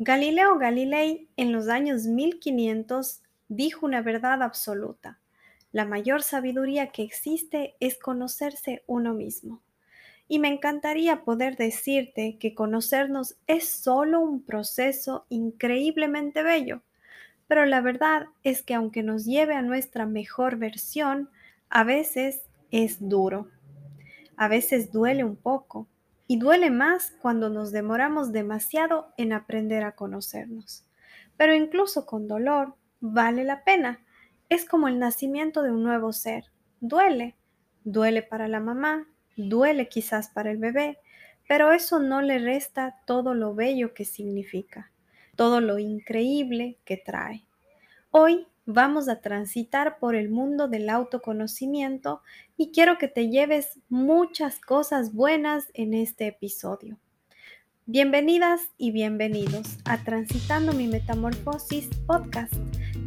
Galileo 0.00 0.58
Galilei 0.58 1.28
en 1.36 1.50
los 1.50 1.66
años 1.66 2.06
1500 2.06 3.20
dijo 3.48 3.84
una 3.84 4.00
verdad 4.00 4.44
absoluta. 4.44 5.18
La 5.72 5.84
mayor 5.86 6.22
sabiduría 6.22 6.92
que 6.92 7.02
existe 7.02 7.74
es 7.80 7.98
conocerse 7.98 8.84
uno 8.86 9.12
mismo. 9.12 9.60
Y 10.28 10.38
me 10.38 10.46
encantaría 10.46 11.24
poder 11.24 11.56
decirte 11.56 12.38
que 12.38 12.54
conocernos 12.54 13.38
es 13.48 13.68
solo 13.68 14.20
un 14.20 14.44
proceso 14.44 15.26
increíblemente 15.30 16.44
bello. 16.44 16.82
Pero 17.48 17.66
la 17.66 17.80
verdad 17.80 18.26
es 18.44 18.62
que 18.62 18.74
aunque 18.74 19.02
nos 19.02 19.24
lleve 19.24 19.54
a 19.54 19.62
nuestra 19.62 20.06
mejor 20.06 20.58
versión, 20.58 21.28
a 21.70 21.82
veces 21.82 22.42
es 22.70 23.08
duro. 23.08 23.48
A 24.36 24.46
veces 24.46 24.92
duele 24.92 25.24
un 25.24 25.34
poco 25.34 25.88
y 26.28 26.38
duele 26.38 26.70
más 26.70 27.12
cuando 27.22 27.48
nos 27.48 27.72
demoramos 27.72 28.32
demasiado 28.32 29.12
en 29.16 29.32
aprender 29.32 29.82
a 29.82 29.96
conocernos. 29.96 30.84
Pero 31.38 31.54
incluso 31.54 32.04
con 32.04 32.28
dolor, 32.28 32.74
vale 33.00 33.44
la 33.44 33.64
pena. 33.64 34.04
Es 34.50 34.66
como 34.66 34.88
el 34.88 34.98
nacimiento 34.98 35.62
de 35.62 35.72
un 35.72 35.82
nuevo 35.82 36.12
ser. 36.12 36.44
Duele. 36.80 37.34
Duele 37.82 38.22
para 38.22 38.46
la 38.46 38.60
mamá, 38.60 39.08
duele 39.36 39.88
quizás 39.88 40.28
para 40.28 40.50
el 40.50 40.58
bebé, 40.58 40.98
pero 41.48 41.72
eso 41.72 41.98
no 41.98 42.20
le 42.20 42.38
resta 42.38 42.96
todo 43.06 43.32
lo 43.32 43.54
bello 43.54 43.94
que 43.94 44.04
significa, 44.04 44.92
todo 45.36 45.62
lo 45.62 45.78
increíble 45.78 46.76
que 46.84 46.98
trae. 46.98 47.46
Hoy 48.10 48.46
vamos 48.68 49.08
a 49.08 49.22
transitar 49.22 49.98
por 49.98 50.14
el 50.14 50.28
mundo 50.28 50.68
del 50.68 50.90
autoconocimiento 50.90 52.20
y 52.58 52.70
quiero 52.70 52.98
que 52.98 53.08
te 53.08 53.30
lleves 53.30 53.78
muchas 53.88 54.60
cosas 54.60 55.14
buenas 55.14 55.64
en 55.72 55.94
este 55.94 56.26
episodio. 56.26 56.98
Bienvenidas 57.86 58.60
y 58.76 58.90
bienvenidos 58.90 59.78
a 59.86 60.04
Transitando 60.04 60.74
mi 60.74 60.86
Metamorfosis 60.86 61.88
podcast. 62.06 62.52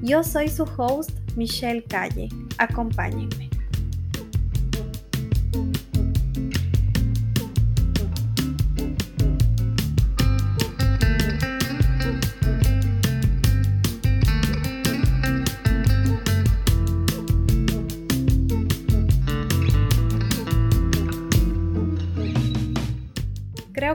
Yo 0.01 0.23
soy 0.23 0.49
su 0.49 0.63
host, 0.63 1.11
Michelle 1.35 1.83
Calle. 1.83 2.29
Acompáñenme. 2.57 3.50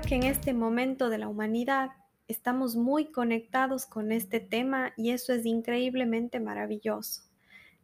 Que 0.02 0.16
en 0.16 0.24
este 0.24 0.52
momento 0.52 1.08
de 1.08 1.16
la 1.16 1.26
humanidad 1.26 1.90
estamos 2.28 2.76
muy 2.76 3.06
conectados 3.06 3.86
con 3.86 4.12
este 4.12 4.40
tema 4.40 4.92
y 4.94 5.10
eso 5.10 5.32
es 5.32 5.46
increíblemente 5.46 6.38
maravilloso. 6.38 7.22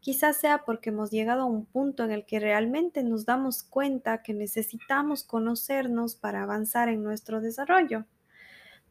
Quizás 0.01 0.37
sea 0.37 0.59
porque 0.67 0.91
hemos 0.91 1.11
llegado 1.11 1.43
a 1.43 1.47
un 1.47 1.65
punto 1.65 2.05
en 2.05 2.13
el 2.13 2.27
que 2.27 2.39
realmente 2.39 3.03
nos 3.03 3.25
damos 3.25 3.63
cuenta 3.63 4.23
que 4.23 4.35
necesitamos 4.35 5.25
conocernos 5.25 6.15
para 6.15 6.43
avanzar 6.43 6.91
en 6.91 7.03
nuestro 7.03 7.41
desarrollo. 7.41 8.05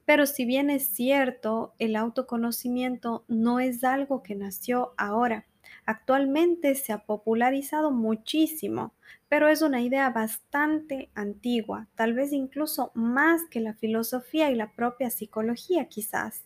Pero 0.03 0.25
si 0.25 0.43
bien 0.43 0.71
es 0.71 0.87
cierto, 0.87 1.75
el 1.77 1.95
autoconocimiento 1.95 3.23
no 3.27 3.59
es 3.59 3.83
algo 3.83 4.23
que 4.23 4.35
nació 4.35 4.93
ahora. 4.97 5.45
Actualmente 5.85 6.73
se 6.73 6.91
ha 6.91 7.05
popularizado 7.05 7.91
muchísimo, 7.91 8.93
pero 9.31 9.47
es 9.47 9.61
una 9.61 9.79
idea 9.79 10.09
bastante 10.09 11.09
antigua, 11.15 11.87
tal 11.95 12.13
vez 12.13 12.33
incluso 12.33 12.91
más 12.95 13.39
que 13.49 13.61
la 13.61 13.73
filosofía 13.73 14.51
y 14.51 14.55
la 14.55 14.73
propia 14.73 15.09
psicología 15.09 15.85
quizás. 15.85 16.43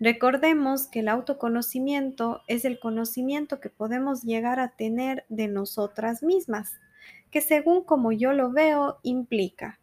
Recordemos 0.00 0.88
que 0.88 0.98
el 0.98 1.08
autoconocimiento 1.08 2.42
es 2.48 2.64
el 2.64 2.80
conocimiento 2.80 3.60
que 3.60 3.70
podemos 3.70 4.24
llegar 4.24 4.58
a 4.58 4.74
tener 4.74 5.24
de 5.28 5.46
nosotras 5.46 6.24
mismas, 6.24 6.72
que 7.30 7.40
según 7.40 7.84
como 7.84 8.10
yo 8.10 8.32
lo 8.32 8.50
veo 8.50 8.98
implica 9.04 9.78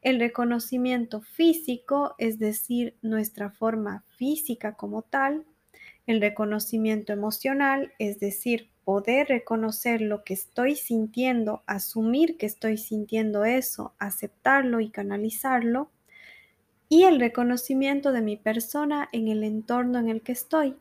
el 0.00 0.20
reconocimiento 0.20 1.22
físico, 1.22 2.14
es 2.18 2.38
decir, 2.38 2.96
nuestra 3.02 3.50
forma 3.50 4.04
física 4.16 4.76
como 4.76 5.02
tal, 5.02 5.44
el 6.06 6.20
reconocimiento 6.20 7.12
emocional, 7.12 7.92
es 7.98 8.20
decir, 8.20 8.70
poder 8.84 9.28
reconocer 9.28 10.00
lo 10.00 10.24
que 10.24 10.34
estoy 10.34 10.76
sintiendo, 10.76 11.62
asumir 11.66 12.36
que 12.36 12.46
estoy 12.46 12.76
sintiendo 12.76 13.44
eso, 13.44 13.92
aceptarlo 13.98 14.80
y 14.80 14.90
canalizarlo. 14.90 15.90
Y 16.88 17.04
el 17.04 17.18
reconocimiento 17.18 18.12
de 18.12 18.22
mi 18.22 18.36
persona 18.36 19.08
en 19.12 19.28
el 19.28 19.42
entorno 19.42 19.98
en 19.98 20.08
el 20.08 20.22
que 20.22 20.32
estoy, 20.32 20.76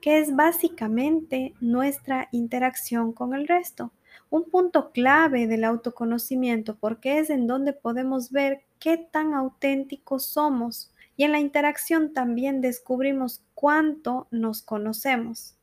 que 0.00 0.18
es 0.18 0.36
básicamente 0.36 1.54
nuestra 1.60 2.28
interacción 2.30 3.12
con 3.12 3.34
el 3.34 3.48
resto. 3.48 3.92
Un 4.30 4.44
punto 4.44 4.90
clave 4.90 5.46
del 5.46 5.64
autoconocimiento 5.64 6.76
porque 6.76 7.18
es 7.18 7.30
en 7.30 7.46
donde 7.46 7.72
podemos 7.72 8.30
ver 8.30 8.62
qué 8.78 8.98
tan 8.98 9.34
auténticos 9.34 10.26
somos 10.26 10.90
y 11.16 11.24
en 11.24 11.32
la 11.32 11.40
interacción 11.40 12.12
también 12.12 12.60
descubrimos 12.60 13.42
cuánto 13.54 14.26
nos 14.30 14.62
conocemos. 14.62 15.55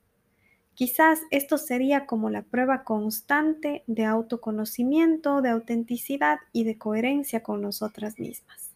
Quizás 0.75 1.22
esto 1.29 1.57
sería 1.57 2.07
como 2.07 2.29
la 2.29 2.41
prueba 2.41 2.84
constante 2.84 3.84
de 3.85 4.06
autoconocimiento, 4.06 5.41
de 5.41 5.50
autenticidad 5.50 6.39
y 6.51 6.63
de 6.63 6.78
coherencia 6.78 7.44
con 7.44 7.61
nosotras 7.61 8.17
mismas. 8.17 8.72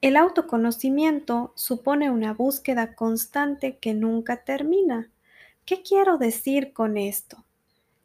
El 0.00 0.16
autoconocimiento 0.16 1.52
supone 1.54 2.10
una 2.10 2.34
búsqueda 2.34 2.96
constante 2.96 3.76
que 3.76 3.94
nunca 3.94 4.38
termina. 4.38 5.08
¿Qué 5.64 5.82
quiero 5.82 6.18
decir 6.18 6.72
con 6.72 6.98
esto? 6.98 7.44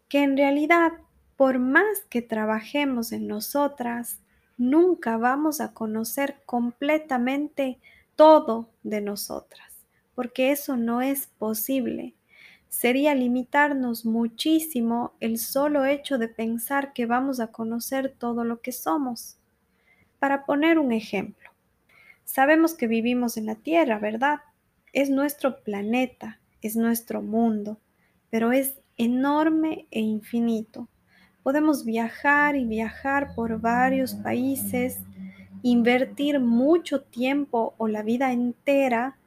Que 0.07 0.21
en 0.21 0.37
realidad, 0.37 0.91
por 1.35 1.57
más 1.57 2.01
que 2.07 2.21
trabajemos 2.21 3.11
en 3.11 3.27
nosotras, 3.27 4.19
nunca 4.57 5.17
vamos 5.17 5.59
a 5.59 5.73
conocer 5.73 6.37
completamente 6.45 7.79
todo 8.15 8.69
de 8.83 9.01
nosotras, 9.01 9.73
porque 10.13 10.51
eso 10.51 10.77
no 10.77 11.01
es 11.01 11.25
posible. 11.39 12.13
Sería 12.69 13.15
limitarnos 13.15 14.05
muchísimo 14.05 15.13
el 15.19 15.37
solo 15.37 15.85
hecho 15.85 16.17
de 16.17 16.27
pensar 16.27 16.93
que 16.93 17.05
vamos 17.05 17.39
a 17.39 17.47
conocer 17.47 18.13
todo 18.17 18.43
lo 18.43 18.61
que 18.61 18.71
somos. 18.71 19.37
Para 20.19 20.45
poner 20.45 20.77
un 20.77 20.91
ejemplo, 20.91 21.49
sabemos 22.25 22.73
que 22.73 22.87
vivimos 22.87 23.37
en 23.37 23.45
la 23.45 23.55
Tierra, 23.55 23.99
¿verdad? 23.99 24.39
Es 24.93 25.09
nuestro 25.09 25.63
planeta, 25.63 26.39
es 26.61 26.75
nuestro 26.75 27.21
mundo, 27.21 27.79
pero 28.29 28.51
es 28.51 28.79
enorme 28.97 29.87
e 29.91 30.01
infinito. 30.01 30.87
Podemos 31.43 31.85
viajar 31.85 32.55
y 32.55 32.65
viajar 32.65 33.33
por 33.33 33.61
varios 33.61 34.15
países, 34.15 34.99
invertir 35.61 36.39
mucho 36.39 37.01
tiempo 37.01 37.73
o 37.77 37.87
la 37.87 38.03
vida 38.03 38.33
entera, 38.33 39.17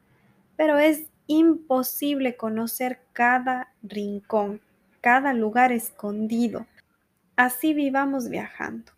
pero 0.57 0.79
es 0.79 1.05
imposible 1.31 2.37
conocer 2.37 2.99
cada 3.13 3.73
rincón, 3.85 4.61
cada 5.01 5.33
lugar 5.33 5.71
escondido. 5.71 6.67
Así 7.37 7.73
vivamos 7.73 8.29
viajando. 8.29 8.91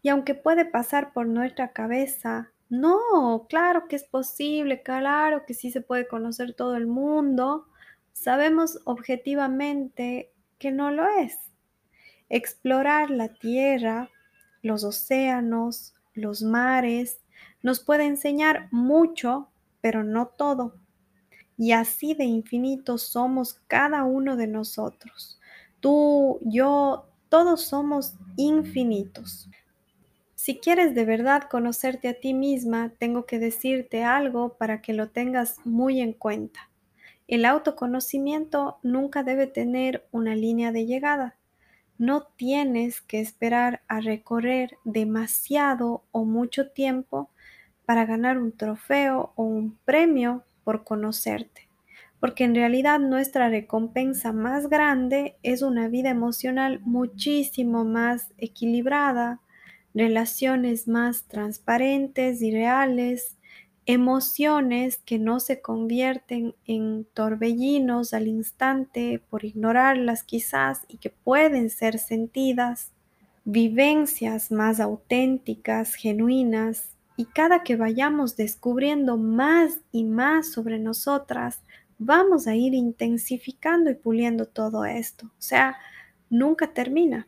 Y 0.00 0.08
aunque 0.08 0.34
puede 0.34 0.64
pasar 0.64 1.12
por 1.12 1.26
nuestra 1.26 1.72
cabeza, 1.72 2.52
no, 2.70 3.46
claro 3.50 3.86
que 3.86 3.96
es 3.96 4.04
posible, 4.04 4.82
claro 4.82 5.44
que 5.44 5.52
sí 5.52 5.70
se 5.70 5.82
puede 5.82 6.08
conocer 6.08 6.54
todo 6.54 6.74
el 6.74 6.86
mundo, 6.86 7.66
sabemos 8.14 8.80
objetivamente 8.84 10.32
que 10.58 10.72
no 10.72 10.90
lo 10.90 11.06
es. 11.06 11.36
Explorar 12.30 13.10
la 13.10 13.28
tierra, 13.28 14.08
los 14.62 14.84
océanos, 14.84 15.94
los 16.14 16.42
mares, 16.42 17.20
nos 17.62 17.80
puede 17.80 18.06
enseñar 18.06 18.68
mucho, 18.70 19.50
pero 19.82 20.02
no 20.02 20.28
todo. 20.28 20.76
Y 21.58 21.72
así 21.72 22.14
de 22.14 22.24
infinito 22.24 22.98
somos 22.98 23.54
cada 23.66 24.04
uno 24.04 24.36
de 24.36 24.46
nosotros. 24.46 25.38
Tú, 25.80 26.38
yo, 26.42 27.06
todos 27.28 27.62
somos 27.62 28.14
infinitos. 28.36 29.48
Si 30.34 30.58
quieres 30.58 30.94
de 30.94 31.04
verdad 31.04 31.44
conocerte 31.50 32.08
a 32.08 32.20
ti 32.20 32.34
misma, 32.34 32.92
tengo 32.98 33.26
que 33.26 33.38
decirte 33.38 34.04
algo 34.04 34.56
para 34.56 34.80
que 34.80 34.92
lo 34.92 35.08
tengas 35.08 35.56
muy 35.64 36.00
en 36.00 36.12
cuenta. 36.12 36.70
El 37.26 37.44
autoconocimiento 37.44 38.78
nunca 38.84 39.24
debe 39.24 39.48
tener 39.48 40.06
una 40.12 40.36
línea 40.36 40.70
de 40.70 40.86
llegada. 40.86 41.36
No 41.98 42.28
tienes 42.36 43.00
que 43.00 43.20
esperar 43.20 43.82
a 43.88 44.00
recorrer 44.00 44.76
demasiado 44.84 46.04
o 46.12 46.24
mucho 46.24 46.70
tiempo 46.70 47.30
para 47.84 48.04
ganar 48.04 48.38
un 48.38 48.52
trofeo 48.52 49.32
o 49.34 49.42
un 49.42 49.76
premio 49.84 50.44
por 50.66 50.82
conocerte, 50.82 51.68
porque 52.18 52.42
en 52.42 52.56
realidad 52.56 52.98
nuestra 52.98 53.48
recompensa 53.48 54.32
más 54.32 54.68
grande 54.68 55.36
es 55.44 55.62
una 55.62 55.86
vida 55.86 56.10
emocional 56.10 56.80
muchísimo 56.80 57.84
más 57.84 58.32
equilibrada, 58.36 59.40
relaciones 59.94 60.88
más 60.88 61.28
transparentes 61.28 62.42
y 62.42 62.50
reales, 62.50 63.38
emociones 63.86 64.96
que 64.96 65.20
no 65.20 65.38
se 65.38 65.60
convierten 65.60 66.56
en 66.66 67.06
torbellinos 67.14 68.12
al 68.12 68.26
instante 68.26 69.22
por 69.30 69.44
ignorarlas 69.44 70.24
quizás 70.24 70.80
y 70.88 70.98
que 70.98 71.10
pueden 71.10 71.70
ser 71.70 72.00
sentidas, 72.00 72.90
vivencias 73.44 74.50
más 74.50 74.80
auténticas, 74.80 75.94
genuinas, 75.94 76.95
y 77.16 77.24
cada 77.26 77.62
que 77.62 77.76
vayamos 77.76 78.36
descubriendo 78.36 79.16
más 79.16 79.80
y 79.92 80.04
más 80.04 80.52
sobre 80.52 80.78
nosotras, 80.78 81.62
vamos 81.98 82.46
a 82.46 82.54
ir 82.54 82.74
intensificando 82.74 83.90
y 83.90 83.94
puliendo 83.94 84.46
todo 84.46 84.84
esto. 84.84 85.26
O 85.26 85.40
sea, 85.42 85.76
nunca 86.28 86.72
termina. 86.72 87.26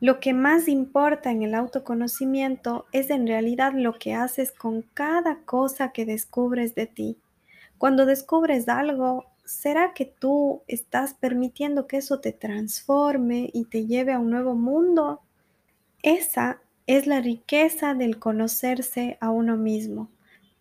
Lo 0.00 0.20
que 0.20 0.34
más 0.34 0.68
importa 0.68 1.30
en 1.30 1.42
el 1.42 1.54
autoconocimiento 1.54 2.86
es 2.92 3.10
en 3.10 3.26
realidad 3.26 3.72
lo 3.74 3.98
que 3.98 4.14
haces 4.14 4.52
con 4.52 4.82
cada 4.82 5.38
cosa 5.44 5.92
que 5.92 6.04
descubres 6.04 6.74
de 6.74 6.86
ti. 6.86 7.16
Cuando 7.78 8.04
descubres 8.04 8.68
algo, 8.68 9.26
¿será 9.44 9.94
que 9.94 10.04
tú 10.04 10.62
estás 10.66 11.14
permitiendo 11.14 11.86
que 11.86 11.98
eso 11.98 12.20
te 12.20 12.32
transforme 12.32 13.50
y 13.52 13.66
te 13.66 13.86
lleve 13.86 14.12
a 14.12 14.18
un 14.18 14.30
nuevo 14.30 14.54
mundo? 14.54 15.22
Esa 16.02 16.60
es 16.86 17.06
la 17.06 17.20
riqueza 17.20 17.94
del 17.94 18.18
conocerse 18.18 19.16
a 19.20 19.30
uno 19.30 19.56
mismo, 19.56 20.10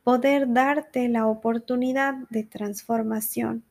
poder 0.03 0.51
darte 0.53 1.09
la 1.09 1.27
oportunidad 1.27 2.15
de 2.29 2.43
transformación. 2.43 3.63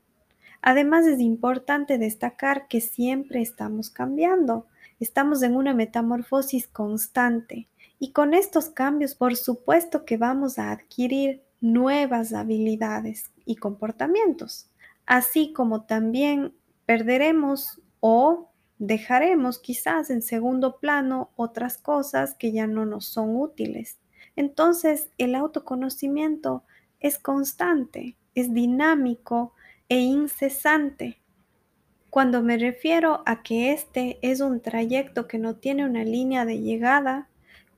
Además 0.60 1.06
es 1.06 1.18
importante 1.18 1.98
destacar 1.98 2.68
que 2.68 2.80
siempre 2.80 3.40
estamos 3.40 3.90
cambiando, 3.90 4.66
estamos 5.00 5.42
en 5.42 5.56
una 5.56 5.74
metamorfosis 5.74 6.68
constante 6.68 7.68
y 7.98 8.12
con 8.12 8.34
estos 8.34 8.68
cambios 8.68 9.14
por 9.14 9.36
supuesto 9.36 10.04
que 10.04 10.16
vamos 10.16 10.58
a 10.58 10.70
adquirir 10.70 11.42
nuevas 11.60 12.32
habilidades 12.32 13.30
y 13.44 13.56
comportamientos, 13.56 14.68
así 15.06 15.52
como 15.52 15.84
también 15.84 16.54
perderemos 16.86 17.80
o 18.00 18.51
dejaremos 18.84 19.60
quizás 19.60 20.10
en 20.10 20.22
segundo 20.22 20.80
plano 20.80 21.30
otras 21.36 21.78
cosas 21.78 22.34
que 22.34 22.50
ya 22.50 22.66
no 22.66 22.84
nos 22.84 23.06
son 23.06 23.36
útiles. 23.36 24.00
Entonces 24.34 25.10
el 25.18 25.36
autoconocimiento 25.36 26.64
es 26.98 27.16
constante, 27.16 28.16
es 28.34 28.52
dinámico 28.52 29.54
e 29.88 30.00
incesante. 30.00 31.20
Cuando 32.10 32.42
me 32.42 32.58
refiero 32.58 33.22
a 33.24 33.44
que 33.44 33.72
este 33.72 34.18
es 34.20 34.40
un 34.40 34.60
trayecto 34.60 35.28
que 35.28 35.38
no 35.38 35.54
tiene 35.54 35.86
una 35.86 36.02
línea 36.02 36.44
de 36.44 36.58
llegada, 36.58 37.28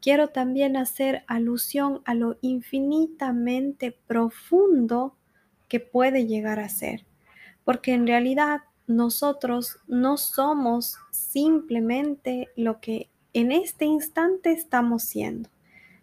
quiero 0.01 0.29
también 0.29 0.75
hacer 0.75 1.23
alusión 1.27 2.01
a 2.07 2.15
lo 2.15 2.39
infinitamente 2.41 3.95
profundo 4.07 5.19
que 5.69 5.81
puede 5.81 6.27
llegar 6.27 6.61
a 6.61 6.71
ser, 6.71 7.05
porque 7.63 7.93
en 7.93 8.07
realidad 8.07 8.63
nosotros 8.87 9.79
no 9.87 10.17
somos 10.17 10.97
simplemente 11.11 12.51
lo 12.57 12.81
que 12.81 13.09
en 13.33 13.51
este 13.53 13.85
instante 13.85 14.53
estamos 14.53 15.03
siendo. 15.03 15.49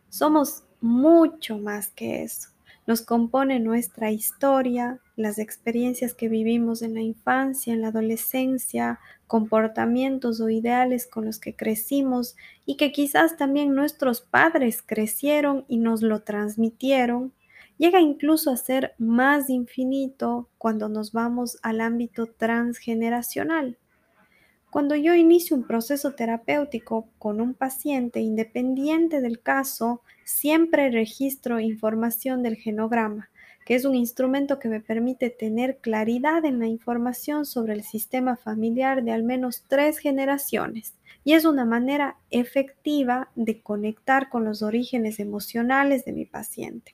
Somos 0.09 0.63
mucho 0.81 1.57
más 1.57 1.89
que 1.89 2.23
eso. 2.23 2.49
Nos 2.87 3.03
compone 3.03 3.59
nuestra 3.59 4.11
historia, 4.11 4.99
las 5.15 5.37
experiencias 5.37 6.13
que 6.13 6.27
vivimos 6.27 6.81
en 6.81 6.95
la 6.95 7.01
infancia, 7.01 7.73
en 7.73 7.81
la 7.81 7.89
adolescencia, 7.89 8.99
comportamientos 9.27 10.41
o 10.41 10.49
ideales 10.49 11.07
con 11.07 11.25
los 11.25 11.39
que 11.39 11.55
crecimos 11.55 12.35
y 12.65 12.75
que 12.75 12.91
quizás 12.91 13.37
también 13.37 13.75
nuestros 13.75 14.21
padres 14.21 14.81
crecieron 14.85 15.63
y 15.67 15.77
nos 15.77 16.01
lo 16.01 16.23
transmitieron 16.23 17.31
llega 17.81 17.99
incluso 17.99 18.51
a 18.51 18.57
ser 18.57 18.93
más 18.99 19.49
infinito 19.49 20.47
cuando 20.59 20.87
nos 20.87 21.13
vamos 21.13 21.57
al 21.63 21.81
ámbito 21.81 22.27
transgeneracional. 22.27 23.79
Cuando 24.69 24.95
yo 24.95 25.15
inicio 25.15 25.57
un 25.57 25.65
proceso 25.65 26.13
terapéutico 26.13 27.07
con 27.17 27.41
un 27.41 27.55
paciente, 27.55 28.19
independiente 28.19 29.19
del 29.19 29.41
caso, 29.41 30.03
siempre 30.23 30.91
registro 30.91 31.59
información 31.59 32.43
del 32.43 32.55
genograma, 32.55 33.31
que 33.65 33.73
es 33.73 33.83
un 33.83 33.95
instrumento 33.95 34.59
que 34.59 34.69
me 34.69 34.79
permite 34.79 35.31
tener 35.31 35.79
claridad 35.79 36.45
en 36.45 36.59
la 36.59 36.67
información 36.67 37.47
sobre 37.47 37.73
el 37.73 37.81
sistema 37.81 38.37
familiar 38.37 39.03
de 39.03 39.11
al 39.11 39.23
menos 39.23 39.63
tres 39.67 39.97
generaciones. 39.97 40.93
Y 41.23 41.33
es 41.33 41.45
una 41.45 41.65
manera 41.65 42.17
efectiva 42.29 43.31
de 43.33 43.59
conectar 43.63 44.29
con 44.29 44.45
los 44.45 44.61
orígenes 44.61 45.19
emocionales 45.19 46.05
de 46.05 46.13
mi 46.13 46.25
paciente. 46.25 46.93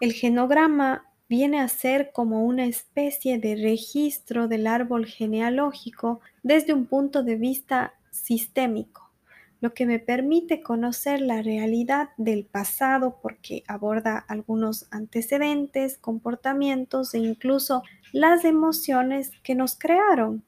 El 0.00 0.12
genograma 0.12 1.04
viene 1.28 1.60
a 1.60 1.68
ser 1.68 2.12
como 2.12 2.44
una 2.44 2.66
especie 2.66 3.38
de 3.38 3.56
registro 3.56 4.46
del 4.46 4.66
árbol 4.66 5.06
genealógico 5.06 6.20
desde 6.42 6.72
un 6.72 6.86
punto 6.86 7.24
de 7.24 7.34
vista 7.34 7.94
sistémico, 8.10 9.10
lo 9.60 9.74
que 9.74 9.86
me 9.86 9.98
permite 9.98 10.62
conocer 10.62 11.20
la 11.20 11.42
realidad 11.42 12.10
del 12.16 12.44
pasado 12.44 13.18
porque 13.20 13.64
aborda 13.66 14.18
algunos 14.28 14.86
antecedentes, 14.92 15.98
comportamientos 15.98 17.12
e 17.14 17.18
incluso 17.18 17.82
las 18.12 18.44
emociones 18.44 19.32
que 19.42 19.56
nos 19.56 19.76
crearon. 19.76 20.44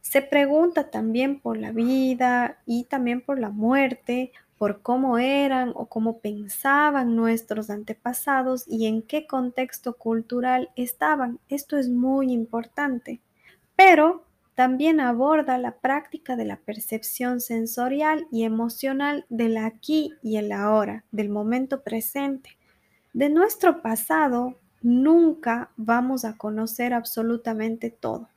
Se 0.00 0.20
pregunta 0.20 0.90
también 0.90 1.38
por 1.38 1.56
la 1.56 1.70
vida 1.70 2.58
y 2.66 2.84
también 2.84 3.20
por 3.20 3.38
la 3.38 3.50
muerte, 3.50 4.32
por 4.62 4.80
cómo 4.80 5.18
eran 5.18 5.72
o 5.74 5.86
cómo 5.86 6.20
pensaban 6.20 7.16
nuestros 7.16 7.68
antepasados 7.68 8.62
y 8.68 8.86
en 8.86 9.02
qué 9.02 9.26
contexto 9.26 9.94
cultural 9.94 10.70
estaban. 10.76 11.40
Esto 11.48 11.76
es 11.76 11.88
muy 11.88 12.32
importante. 12.32 13.20
Pero 13.74 14.22
también 14.54 15.00
aborda 15.00 15.58
la 15.58 15.72
práctica 15.78 16.36
de 16.36 16.44
la 16.44 16.58
percepción 16.58 17.40
sensorial 17.40 18.28
y 18.30 18.44
emocional 18.44 19.26
del 19.30 19.56
aquí 19.56 20.12
y 20.22 20.36
el 20.36 20.52
ahora, 20.52 21.02
del 21.10 21.28
momento 21.28 21.82
presente. 21.82 22.50
De 23.12 23.30
nuestro 23.30 23.82
pasado 23.82 24.54
nunca 24.80 25.70
vamos 25.76 26.24
a 26.24 26.36
conocer 26.36 26.94
absolutamente 26.94 27.90
todo, 27.90 28.28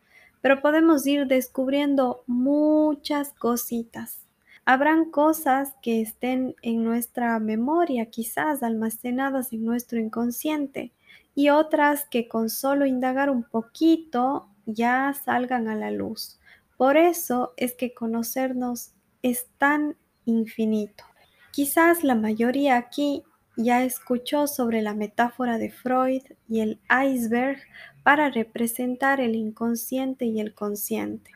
pero 0.41 0.59
podemos 0.59 1.05
ir 1.05 1.27
descubriendo 1.27 2.23
muchas 2.25 3.31
cositas 3.33 4.24
Habrán 4.67 5.11
cosas 5.11 5.75
que 5.83 6.01
estén 6.01 6.55
en 6.63 6.83
nuestra 6.83 7.37
memoria, 7.39 8.07
quizás 8.07 8.63
almacenadas 8.63 9.53
en 9.53 9.63
nuestro 9.63 9.99
inconsciente, 9.99 10.91
y 11.35 11.49
otras 11.49 12.05
que 12.05 12.27
con 12.27 12.49
solo 12.49 12.87
indagar 12.87 13.29
un 13.29 13.43
poquito 13.43 14.47
ya 14.65 15.13
salgan 15.23 15.67
a 15.67 15.75
la 15.75 15.91
luz. 15.91 16.39
Por 16.77 16.97
eso 16.97 17.53
es 17.57 17.73
que 17.73 17.93
conocernos 17.93 18.91
es 19.21 19.45
tan 19.59 19.97
infinito. 20.25 21.03
Quizás 21.51 22.03
la 22.03 22.15
mayoría 22.15 22.77
aquí 22.77 23.23
ya 23.57 23.83
escuchó 23.83 24.47
sobre 24.47 24.81
la 24.81 24.95
metáfora 24.95 25.59
de 25.59 25.69
Freud 25.69 26.23
y 26.49 26.61
el 26.61 26.79
iceberg 26.89 27.59
para 28.01 28.31
representar 28.31 29.21
el 29.21 29.35
inconsciente 29.35 30.25
y 30.25 30.39
el 30.39 30.55
consciente. 30.55 31.34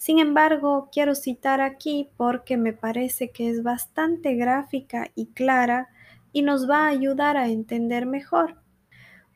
Sin 0.00 0.18
embargo, 0.18 0.88
quiero 0.90 1.14
citar 1.14 1.60
aquí 1.60 2.08
porque 2.16 2.56
me 2.56 2.72
parece 2.72 3.32
que 3.32 3.50
es 3.50 3.62
bastante 3.62 4.34
gráfica 4.34 5.10
y 5.14 5.26
clara 5.26 5.90
y 6.32 6.40
nos 6.40 6.70
va 6.70 6.86
a 6.86 6.88
ayudar 6.88 7.36
a 7.36 7.48
entender 7.48 8.06
mejor. 8.06 8.56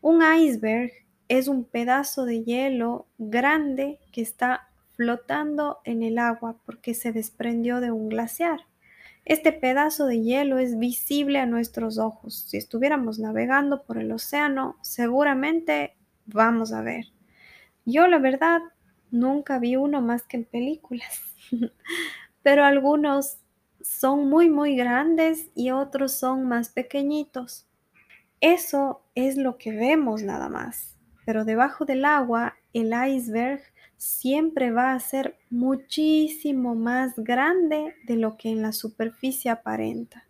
Un 0.00 0.22
iceberg 0.22 0.90
es 1.28 1.48
un 1.48 1.64
pedazo 1.64 2.24
de 2.24 2.44
hielo 2.44 3.06
grande 3.18 3.98
que 4.10 4.22
está 4.22 4.70
flotando 4.96 5.80
en 5.84 6.02
el 6.02 6.18
agua 6.18 6.56
porque 6.64 6.94
se 6.94 7.12
desprendió 7.12 7.80
de 7.80 7.90
un 7.90 8.08
glaciar. 8.08 8.60
Este 9.26 9.52
pedazo 9.52 10.06
de 10.06 10.22
hielo 10.22 10.56
es 10.56 10.78
visible 10.78 11.40
a 11.40 11.46
nuestros 11.46 11.98
ojos. 11.98 12.46
Si 12.48 12.56
estuviéramos 12.56 13.18
navegando 13.18 13.82
por 13.82 13.98
el 13.98 14.10
océano, 14.12 14.76
seguramente 14.80 15.94
vamos 16.24 16.72
a 16.72 16.80
ver. 16.80 17.12
Yo 17.84 18.06
la 18.06 18.18
verdad 18.18 18.62
Nunca 19.14 19.60
vi 19.60 19.76
uno 19.76 20.02
más 20.02 20.24
que 20.24 20.38
en 20.38 20.44
películas, 20.44 21.22
pero 22.42 22.64
algunos 22.64 23.38
son 23.80 24.28
muy, 24.28 24.50
muy 24.50 24.74
grandes 24.74 25.52
y 25.54 25.70
otros 25.70 26.10
son 26.10 26.48
más 26.48 26.68
pequeñitos. 26.68 27.68
Eso 28.40 29.04
es 29.14 29.36
lo 29.36 29.56
que 29.56 29.70
vemos 29.70 30.24
nada 30.24 30.48
más, 30.48 30.96
pero 31.24 31.44
debajo 31.44 31.84
del 31.84 32.04
agua 32.04 32.56
el 32.72 32.92
iceberg 32.92 33.62
siempre 33.96 34.72
va 34.72 34.94
a 34.94 34.98
ser 34.98 35.38
muchísimo 35.48 36.74
más 36.74 37.14
grande 37.14 37.94
de 38.08 38.16
lo 38.16 38.36
que 38.36 38.48
en 38.48 38.62
la 38.62 38.72
superficie 38.72 39.48
aparenta. 39.48 40.26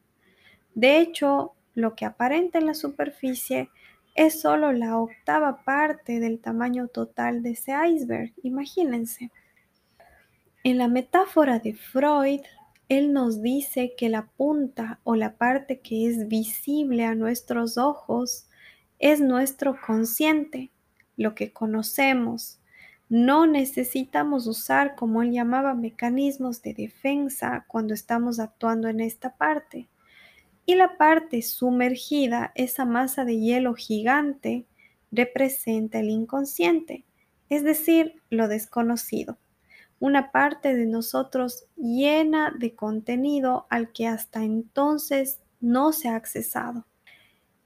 De 0.74 0.98
hecho, 0.98 1.54
lo 1.74 1.96
que 1.96 2.04
aparenta 2.04 2.58
en 2.58 2.66
la 2.66 2.74
superficie 2.74 3.70
es 4.14 4.40
solo 4.40 4.72
la 4.72 4.98
octava 4.98 5.64
parte 5.64 6.20
del 6.20 6.38
tamaño 6.38 6.88
total 6.88 7.42
de 7.42 7.50
ese 7.50 7.72
iceberg, 7.88 8.32
imagínense. 8.42 9.30
En 10.62 10.78
la 10.78 10.88
metáfora 10.88 11.58
de 11.58 11.74
Freud, 11.74 12.40
Él 12.88 13.12
nos 13.12 13.42
dice 13.42 13.94
que 13.96 14.08
la 14.08 14.26
punta 14.26 15.00
o 15.04 15.16
la 15.16 15.34
parte 15.34 15.80
que 15.80 16.08
es 16.08 16.28
visible 16.28 17.04
a 17.04 17.14
nuestros 17.14 17.76
ojos 17.76 18.46
es 18.98 19.20
nuestro 19.20 19.76
consciente, 19.84 20.70
lo 21.16 21.34
que 21.34 21.52
conocemos. 21.52 22.60
No 23.08 23.46
necesitamos 23.46 24.46
usar, 24.46 24.94
como 24.94 25.22
él 25.22 25.32
llamaba, 25.32 25.74
mecanismos 25.74 26.62
de 26.62 26.72
defensa 26.72 27.64
cuando 27.68 27.94
estamos 27.94 28.38
actuando 28.38 28.88
en 28.88 29.00
esta 29.00 29.36
parte. 29.36 29.88
Y 30.66 30.74
la 30.76 30.96
parte 30.96 31.42
sumergida, 31.42 32.52
esa 32.54 32.84
masa 32.84 33.24
de 33.24 33.38
hielo 33.38 33.74
gigante, 33.74 34.66
representa 35.12 36.00
el 36.00 36.10
inconsciente, 36.10 37.04
es 37.48 37.62
decir, 37.62 38.22
lo 38.30 38.48
desconocido 38.48 39.38
una 40.04 40.32
parte 40.32 40.74
de 40.74 40.84
nosotros 40.84 41.64
llena 41.76 42.54
de 42.58 42.74
contenido 42.74 43.66
al 43.70 43.90
que 43.90 44.06
hasta 44.06 44.44
entonces 44.44 45.40
no 45.60 45.92
se 45.92 46.08
ha 46.08 46.16
accesado. 46.16 46.84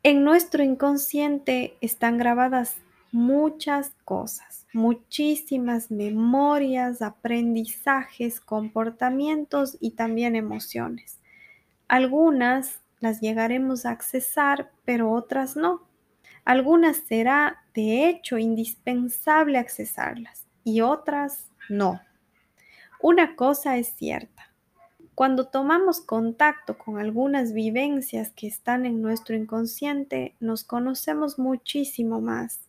En 0.04 0.22
nuestro 0.22 0.62
inconsciente 0.62 1.76
están 1.80 2.16
grabadas 2.16 2.76
muchas 3.10 3.90
cosas, 4.04 4.68
muchísimas 4.72 5.90
memorias, 5.90 7.02
aprendizajes, 7.02 8.40
comportamientos 8.40 9.76
y 9.80 9.92
también 9.92 10.36
emociones. 10.36 11.18
Algunas 11.88 12.82
las 13.00 13.20
llegaremos 13.20 13.86
a 13.86 13.90
accesar, 13.90 14.70
pero 14.84 15.12
otras 15.12 15.56
no. 15.56 15.86
Algunas 16.44 16.96
será 16.96 17.64
de 17.74 18.08
hecho 18.08 18.38
indispensable 18.38 19.58
accesarlas 19.58 20.46
y 20.64 20.80
otras 20.80 21.50
no. 21.68 22.00
Una 23.00 23.36
cosa 23.36 23.76
es 23.76 23.88
cierta. 23.94 24.52
Cuando 25.14 25.48
tomamos 25.48 26.00
contacto 26.00 26.78
con 26.78 26.98
algunas 26.98 27.52
vivencias 27.52 28.30
que 28.30 28.46
están 28.46 28.86
en 28.86 29.02
nuestro 29.02 29.34
inconsciente, 29.34 30.36
nos 30.40 30.64
conocemos 30.64 31.38
muchísimo 31.38 32.20
más. 32.20 32.60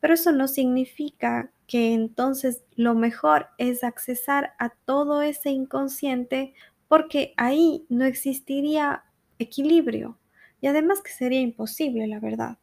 Pero 0.00 0.14
eso 0.14 0.32
no 0.32 0.48
significa 0.48 1.50
que 1.66 1.92
entonces 1.92 2.64
lo 2.76 2.94
mejor 2.94 3.48
es 3.58 3.84
accesar 3.84 4.54
a 4.58 4.70
todo 4.70 5.22
ese 5.22 5.50
inconsciente 5.50 6.54
porque 6.88 7.34
ahí 7.36 7.84
no 7.90 8.06
existiría 8.06 9.04
equilibrio 9.38 10.18
y 10.60 10.66
además 10.66 11.00
que 11.00 11.12
sería 11.12 11.40
imposible, 11.40 12.06
la 12.06 12.20
verdad. 12.20 12.58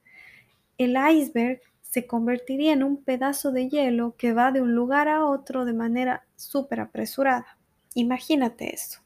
El 0.77 0.97
iceberg 1.11 1.61
se 1.81 2.07
convertiría 2.07 2.73
en 2.73 2.83
un 2.83 3.03
pedazo 3.03 3.51
de 3.51 3.69
hielo 3.69 4.15
que 4.17 4.33
va 4.33 4.51
de 4.51 4.61
un 4.61 4.75
lugar 4.75 5.07
a 5.07 5.25
otro 5.25 5.63
de 5.63 5.73
manera 5.73 6.25
súper 6.35 6.81
apresurada. 6.81 7.57
Imagínate 7.93 8.73
eso. 8.73 8.99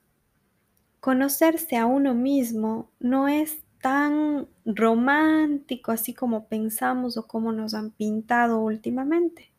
Conocerse 1.00 1.78
a 1.78 1.86
uno 1.86 2.16
mismo 2.16 2.90
no 3.00 3.28
es 3.28 3.64
tan 3.82 4.48
romántico 4.66 5.92
así 5.92 6.14
como 6.14 6.48
pensamos 6.48 7.16
o 7.18 7.28
como 7.28 7.52
nos 7.52 7.74
han 7.74 7.92
pintado 7.92 8.60
últimamente. 8.60 9.52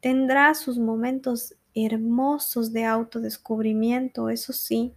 Tendrá 0.00 0.54
sus 0.54 0.78
momentos 0.78 1.56
hermosos 1.74 2.72
de 2.72 2.84
autodescubrimiento, 2.84 4.30
eso 4.30 4.52
sí, 4.52 4.94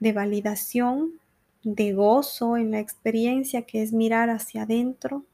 de 0.00 0.12
validación, 0.12 1.20
de 1.64 1.92
gozo 1.92 2.56
en 2.56 2.70
la 2.70 2.78
experiencia 2.78 3.62
que 3.62 3.82
es 3.82 3.92
mirar 3.92 4.30
hacia 4.30 4.62
adentro, 4.62 5.24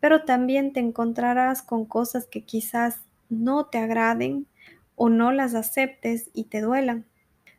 pero 0.00 0.24
también 0.24 0.72
te 0.72 0.80
encontrarás 0.80 1.62
con 1.62 1.84
cosas 1.84 2.26
que 2.26 2.42
quizás 2.42 3.00
no 3.28 3.66
te 3.66 3.78
agraden 3.78 4.46
o 4.96 5.08
no 5.08 5.32
las 5.32 5.54
aceptes 5.54 6.30
y 6.34 6.44
te 6.44 6.60
duelan. 6.60 7.06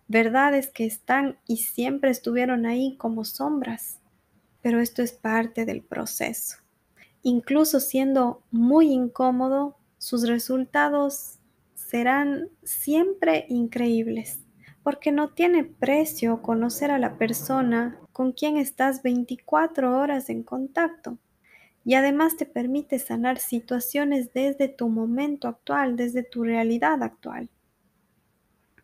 Verdades 0.08 0.70
que 0.70 0.86
están 0.86 1.38
y 1.48 1.58
siempre 1.58 2.12
estuvieron 2.12 2.66
ahí 2.66 2.98
como 2.98 3.24
sombras, 3.24 4.00
pero 4.62 4.82
esto 4.82 5.02
es 5.02 5.14
parte 5.14 5.66
del 5.66 5.82
proceso. 5.82 6.58
Incluso 7.24 7.80
siendo 7.80 8.44
muy 8.52 8.92
incómodo, 8.92 9.78
sus 9.98 10.28
resultados 10.28 11.38
serán 11.76 12.50
siempre 12.64 13.46
increíbles, 13.48 14.41
porque 14.84 15.12
no 15.12 15.30
tiene 15.30 15.64
precio 15.64 16.42
conocer 16.42 16.92
a 16.92 16.98
la 16.98 17.18
persona 17.18 18.00
con 18.12 18.32
quien 18.32 18.58
estás 18.58 19.04
24 19.04 19.98
horas 19.98 20.30
en 20.30 20.44
contacto. 20.44 21.18
Y 21.84 21.96
además 21.96 22.38
te 22.38 22.46
permite 22.46 23.00
sanar 23.00 23.40
situaciones 23.40 24.34
desde 24.34 24.68
tu 24.68 24.90
momento 24.90 25.48
actual, 25.48 25.96
desde 25.96 26.24
tu 26.24 26.44
realidad 26.44 27.02
actual. 27.02 27.50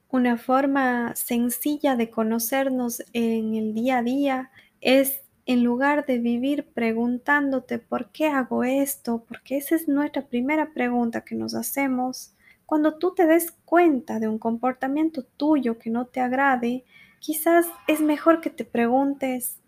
Una 0.09 0.37
forma 0.37 1.15
sencilla 1.15 1.95
de 1.95 2.09
conocernos 2.09 3.03
en 3.13 3.55
el 3.55 3.73
día 3.73 3.99
a 3.99 4.03
día 4.03 4.51
es 4.81 5.21
en 5.45 5.63
lugar 5.63 6.05
de 6.05 6.19
vivir 6.19 6.67
preguntándote 6.73 7.79
por 7.79 8.11
qué 8.11 8.27
hago 8.27 8.63
esto, 8.63 9.25
porque 9.27 9.57
esa 9.57 9.75
es 9.75 9.87
nuestra 9.87 10.27
primera 10.27 10.73
pregunta 10.73 11.23
que 11.23 11.35
nos 11.35 11.55
hacemos, 11.55 12.33
cuando 12.67 12.99
tú 12.99 13.15
te 13.15 13.25
des 13.25 13.51
cuenta 13.65 14.19
de 14.19 14.27
un 14.27 14.37
comportamiento 14.37 15.23
tuyo 15.23 15.79
que 15.79 15.89
no 15.89 16.05
te 16.05 16.19
agrade, 16.19 16.85
quizás 17.19 17.65
es 17.87 18.01
mejor 18.01 18.39
que 18.39 18.51
te 18.51 18.65
preguntes, 18.65 19.59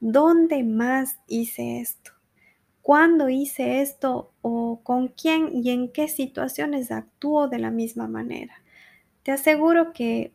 ¿dónde 0.00 0.64
más 0.64 1.20
hice 1.28 1.80
esto? 1.80 2.16
cuándo 2.86 3.28
hice 3.28 3.82
esto 3.82 4.30
o 4.42 4.78
con 4.84 5.08
quién 5.08 5.50
y 5.52 5.70
en 5.70 5.90
qué 5.90 6.06
situaciones 6.06 6.92
actúo 6.92 7.48
de 7.48 7.58
la 7.58 7.72
misma 7.72 8.06
manera. 8.06 8.62
Te 9.24 9.32
aseguro 9.32 9.92
que 9.92 10.32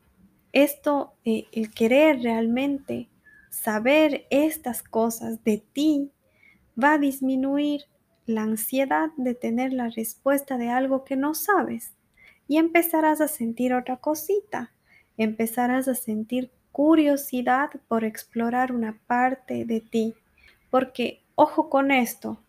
esto, 0.51 1.13
el 1.24 1.74
querer 1.74 2.22
realmente 2.22 3.08
saber 3.50 4.25
estas 4.32 4.84
cosas 4.84 5.42
de 5.46 5.63
ti, 5.72 6.12
va 6.78 6.96
a 6.96 6.98
disminuir 6.98 7.86
la 8.25 8.42
ansiedad 8.42 9.12
de 9.16 9.34
tener 9.34 9.72
la 9.72 9.88
respuesta 9.88 10.58
de 10.58 10.68
algo 10.68 11.06
que 11.06 11.16
no 11.16 11.34
sabes 11.36 11.94
y 12.51 12.58
empezarás 12.58 13.22
a 13.22 13.29
sentir 13.29 13.74
otra 13.74 13.96
cosita, 13.96 14.74
empezarás 15.15 15.88
a 15.88 15.96
sentir 15.96 16.51
curiosidad 16.74 17.70
por 17.88 18.03
explorar 18.03 18.74
una 18.74 19.00
parte 19.08 19.63
de 19.63 19.79
ti, 19.79 20.15
porque 20.70 21.22
Ojo 21.43 21.72
con 21.72 21.89
esto, 21.89 22.39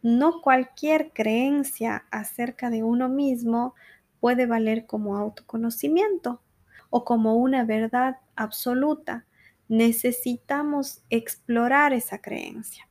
no 0.00 0.40
cualquier 0.40 1.12
creencia 1.12 2.06
acerca 2.10 2.70
de 2.70 2.82
uno 2.82 3.10
mismo 3.10 3.74
puede 4.20 4.46
valer 4.46 4.86
como 4.86 5.18
autoconocimiento 5.18 6.40
o 6.88 7.04
como 7.04 7.36
una 7.36 7.64
verdad 7.64 8.16
absoluta. 8.36 9.26
Necesitamos 9.68 11.02
explorar 11.10 11.92
esa 11.92 12.22
creencia. 12.22 12.88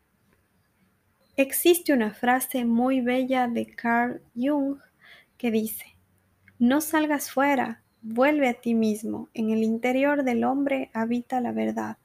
Existe 1.38 1.92
una 1.92 2.14
frase 2.14 2.64
muy 2.64 3.02
bella 3.02 3.48
de 3.48 3.66
Carl 3.66 4.22
Jung 4.36 4.78
que 5.40 5.50
dice, 5.50 5.97
no 6.60 6.82
salgas 6.82 7.30
fuera, 7.30 7.84
vuelve 8.02 8.50
a 8.50 8.56
ti 8.56 8.74
mismo, 8.74 9.30
en 9.34 9.52
el 9.52 9.64
interior 9.64 10.24
del 10.24 10.44
hombre 10.44 10.90
habita 10.94 11.40
la 11.40 11.52
verdad. 11.52 11.98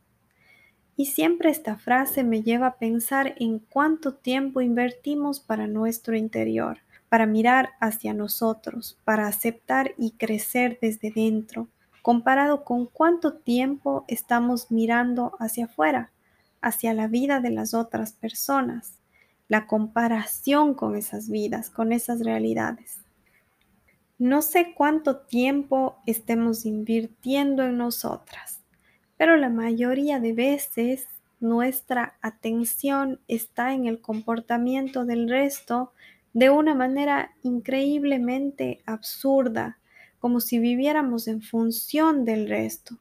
Y 0.96 1.06
siempre 1.06 1.50
esta 1.50 1.76
frase 1.76 2.22
me 2.22 2.42
lleva 2.42 2.66
a 2.66 2.76
pensar 2.76 3.34
en 3.38 3.60
cuánto 3.60 4.14
tiempo 4.14 4.60
invertimos 4.60 5.40
para 5.40 5.66
nuestro 5.66 6.16
interior, 6.16 6.78
para 7.08 7.26
mirar 7.26 7.70
hacia 7.80 8.12
nosotros, 8.14 8.98
para 9.04 9.26
aceptar 9.26 9.94
y 9.96 10.12
crecer 10.12 10.78
desde 10.82 11.10
dentro, 11.10 11.68
comparado 12.02 12.64
con 12.64 12.86
cuánto 12.86 13.34
tiempo 13.34 14.04
estamos 14.06 14.70
mirando 14.70 15.32
hacia 15.38 15.64
afuera, 15.64 16.10
hacia 16.60 16.92
la 16.94 17.06
vida 17.06 17.40
de 17.40 17.50
las 17.50 17.74
otras 17.74 18.12
personas, 18.12 18.98
la 19.48 19.66
comparación 19.66 20.74
con 20.74 20.96
esas 20.96 21.28
vidas, 21.28 21.70
con 21.70 21.92
esas 21.92 22.20
realidades. 22.20 23.01
No 24.22 24.40
sé 24.40 24.74
cuánto 24.74 25.18
tiempo 25.18 25.96
estemos 26.06 26.64
invirtiendo 26.64 27.62
en 27.62 27.76
nosotras 27.76 28.62
pero 29.22 29.36
la 29.36 29.50
mayoría 29.50 30.18
de 30.18 30.32
veces 30.32 31.06
nuestra 31.38 32.18
atención 32.22 33.20
está 33.28 33.72
en 33.72 33.86
el 33.86 34.00
comportamiento 34.00 35.04
del 35.04 35.28
resto 35.28 35.92
de 36.32 36.50
una 36.50 36.74
manera 36.74 37.30
increíblemente 37.44 38.82
absurda, 38.84 39.78
como 40.18 40.40
si 40.40 40.58
viviéramos 40.58 41.28
en 41.28 41.40
función 41.40 42.24
del 42.24 42.48
resto. 42.48 42.98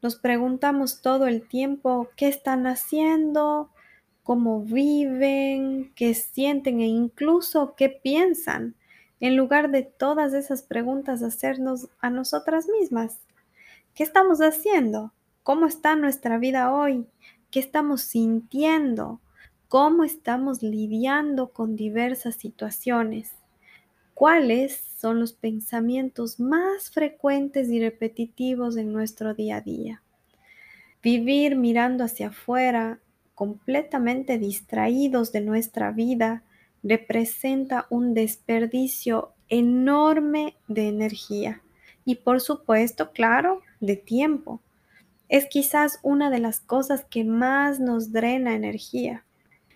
Nos 0.00 0.16
preguntamos 0.16 1.02
todo 1.02 1.26
el 1.26 1.46
tiempo 1.46 2.08
qué 2.16 2.28
están 2.28 2.66
haciendo, 2.66 3.68
cómo 4.22 4.62
viven, 4.62 5.92
qué 5.94 6.14
sienten 6.14 6.80
e 6.80 6.86
incluso 6.86 7.74
qué 7.76 7.90
piensan, 7.90 8.74
en 9.20 9.36
lugar 9.36 9.70
de 9.70 9.82
todas 9.82 10.32
esas 10.32 10.62
preguntas 10.62 11.22
hacernos 11.22 11.88
a 12.00 12.10
nosotras 12.10 12.66
mismas. 12.68 13.18
¿Qué 13.94 14.02
estamos 14.02 14.40
haciendo? 14.40 15.12
¿Cómo 15.42 15.66
está 15.66 15.94
nuestra 15.94 16.38
vida 16.38 16.72
hoy? 16.72 17.06
¿Qué 17.50 17.60
estamos 17.60 18.00
sintiendo? 18.00 19.20
¿Cómo 19.68 20.04
estamos 20.04 20.62
lidiando 20.62 21.50
con 21.50 21.76
diversas 21.76 22.36
situaciones? 22.36 23.32
¿Cuáles 24.14 24.80
son 24.98 25.20
los 25.20 25.32
pensamientos 25.32 26.40
más 26.40 26.90
frecuentes 26.90 27.68
y 27.68 27.80
repetitivos 27.80 28.76
en 28.76 28.92
nuestro 28.92 29.34
día 29.34 29.56
a 29.56 29.60
día? 29.60 30.02
Vivir 31.02 31.56
mirando 31.56 32.04
hacia 32.04 32.28
afuera, 32.28 33.00
completamente 33.34 34.38
distraídos 34.38 35.32
de 35.32 35.40
nuestra 35.40 35.90
vida, 35.92 36.42
representa 36.82 37.86
un 37.90 38.14
desperdicio 38.14 39.32
enorme 39.48 40.56
de 40.68 40.88
energía 40.88 41.62
y 42.04 42.16
por 42.16 42.40
supuesto, 42.40 43.12
claro, 43.12 43.62
de 43.80 43.96
tiempo. 43.96 44.60
Es 45.28 45.46
quizás 45.46 46.00
una 46.02 46.30
de 46.30 46.38
las 46.38 46.60
cosas 46.60 47.04
que 47.04 47.24
más 47.24 47.78
nos 47.78 48.12
drena 48.12 48.54
energía. 48.54 49.24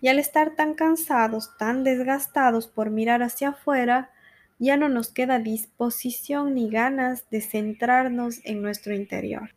Y 0.01 0.09
al 0.09 0.19
estar 0.19 0.55
tan 0.55 0.73
cansados, 0.73 1.55
tan 1.57 1.83
desgastados 1.83 2.67
por 2.67 2.89
mirar 2.89 3.23
hacia 3.23 3.49
afuera, 3.49 4.11
ya 4.59 4.77
no 4.77 4.89
nos 4.89 5.09
queda 5.09 5.39
disposición 5.39 6.55
ni 6.55 6.69
ganas 6.69 7.29
de 7.29 7.41
centrarnos 7.41 8.41
en 8.43 8.61
nuestro 8.61 8.93
interior. 8.93 9.51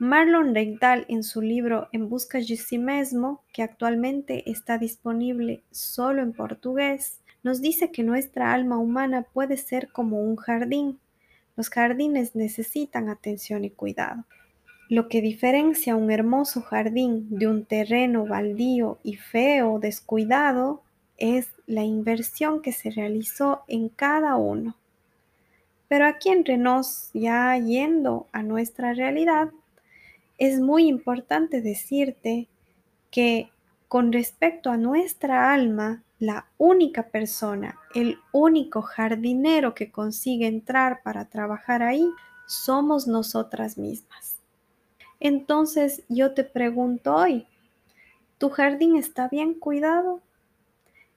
Marlon 0.00 0.54
Reigdal 0.54 1.06
en 1.08 1.24
su 1.24 1.42
libro 1.42 1.88
En 1.90 2.08
busca 2.08 2.38
de 2.38 2.56
sí 2.56 2.78
mismo, 2.78 3.42
que 3.52 3.64
actualmente 3.64 4.48
está 4.48 4.78
disponible 4.78 5.64
solo 5.72 6.22
en 6.22 6.32
portugués, 6.32 7.20
nos 7.42 7.60
dice 7.60 7.90
que 7.90 8.04
nuestra 8.04 8.52
alma 8.52 8.78
humana 8.78 9.22
puede 9.32 9.56
ser 9.56 9.90
como 9.90 10.22
un 10.22 10.36
jardín. 10.36 11.00
Los 11.56 11.68
jardines 11.68 12.36
necesitan 12.36 13.08
atención 13.08 13.64
y 13.64 13.70
cuidado. 13.70 14.24
Lo 14.88 15.08
que 15.08 15.20
diferencia 15.20 15.96
un 15.96 16.12
hermoso 16.12 16.62
jardín 16.62 17.26
de 17.30 17.48
un 17.48 17.64
terreno 17.64 18.24
baldío 18.24 18.98
y 19.02 19.16
feo, 19.16 19.80
descuidado, 19.80 20.80
es 21.16 21.48
la 21.66 21.82
inversión 21.82 22.62
que 22.62 22.70
se 22.70 22.90
realizó 22.90 23.64
en 23.66 23.88
cada 23.88 24.36
uno. 24.36 24.76
Pero 25.88 26.06
aquí 26.06 26.28
entre 26.28 26.56
nos, 26.56 27.10
ya 27.14 27.58
yendo 27.58 28.28
a 28.30 28.44
nuestra 28.44 28.94
realidad, 28.94 29.50
es 30.38 30.60
muy 30.60 30.86
importante 30.86 31.60
decirte 31.60 32.48
que 33.10 33.50
con 33.88 34.12
respecto 34.12 34.70
a 34.70 34.76
nuestra 34.76 35.52
alma, 35.52 36.04
la 36.18 36.46
única 36.58 37.08
persona, 37.08 37.78
el 37.94 38.18
único 38.32 38.82
jardinero 38.82 39.74
que 39.74 39.90
consigue 39.90 40.46
entrar 40.46 41.02
para 41.02 41.26
trabajar 41.26 41.82
ahí, 41.82 42.08
somos 42.46 43.06
nosotras 43.06 43.78
mismas. 43.78 44.38
Entonces 45.20 46.04
yo 46.08 46.32
te 46.32 46.44
pregunto 46.44 47.14
hoy, 47.14 47.46
¿tu 48.38 48.50
jardín 48.50 48.96
está 48.96 49.28
bien 49.28 49.54
cuidado? 49.54 50.20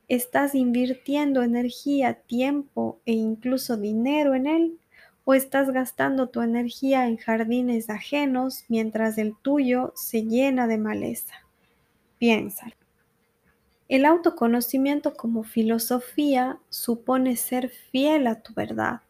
¿Estás 0.07 0.55
invirtiendo 0.55 1.43
energía, 1.43 2.15
tiempo 2.15 2.99
e 3.05 3.13
incluso 3.13 3.77
dinero 3.77 4.33
en 4.33 4.47
él? 4.47 4.80
¿O 5.31 5.33
estás 5.33 5.71
gastando 5.71 6.27
tu 6.27 6.41
energía 6.41 7.07
en 7.07 7.15
jardines 7.15 7.89
ajenos 7.89 8.65
mientras 8.67 9.17
el 9.17 9.33
tuyo 9.41 9.93
se 9.95 10.23
llena 10.23 10.67
de 10.67 10.77
maleza? 10.77 11.35
Piensa. 12.17 12.67
El 13.87 14.03
autoconocimiento 14.03 15.13
como 15.13 15.43
filosofía 15.43 16.59
supone 16.67 17.37
ser 17.37 17.69
fiel 17.69 18.27
a 18.27 18.41
tu 18.41 18.53
verdad. 18.53 19.03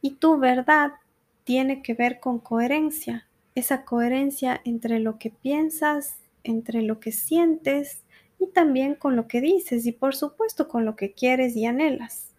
Y 0.00 0.12
tu 0.12 0.38
verdad 0.38 0.92
tiene 1.42 1.82
que 1.82 1.94
ver 1.94 2.20
con 2.20 2.38
coherencia, 2.38 3.26
esa 3.56 3.84
coherencia 3.84 4.60
entre 4.64 5.00
lo 5.00 5.18
que 5.18 5.30
piensas, 5.30 6.18
entre 6.44 6.82
lo 6.82 7.00
que 7.00 7.10
sientes 7.10 8.04
y 8.38 8.46
también 8.46 8.94
con 8.94 9.16
lo 9.16 9.26
que 9.26 9.40
dices 9.40 9.86
y 9.86 9.90
por 9.90 10.14
supuesto 10.14 10.68
con 10.68 10.84
lo 10.84 10.94
que 10.94 11.14
quieres 11.14 11.56
y 11.56 11.66
anhelas. 11.66 12.35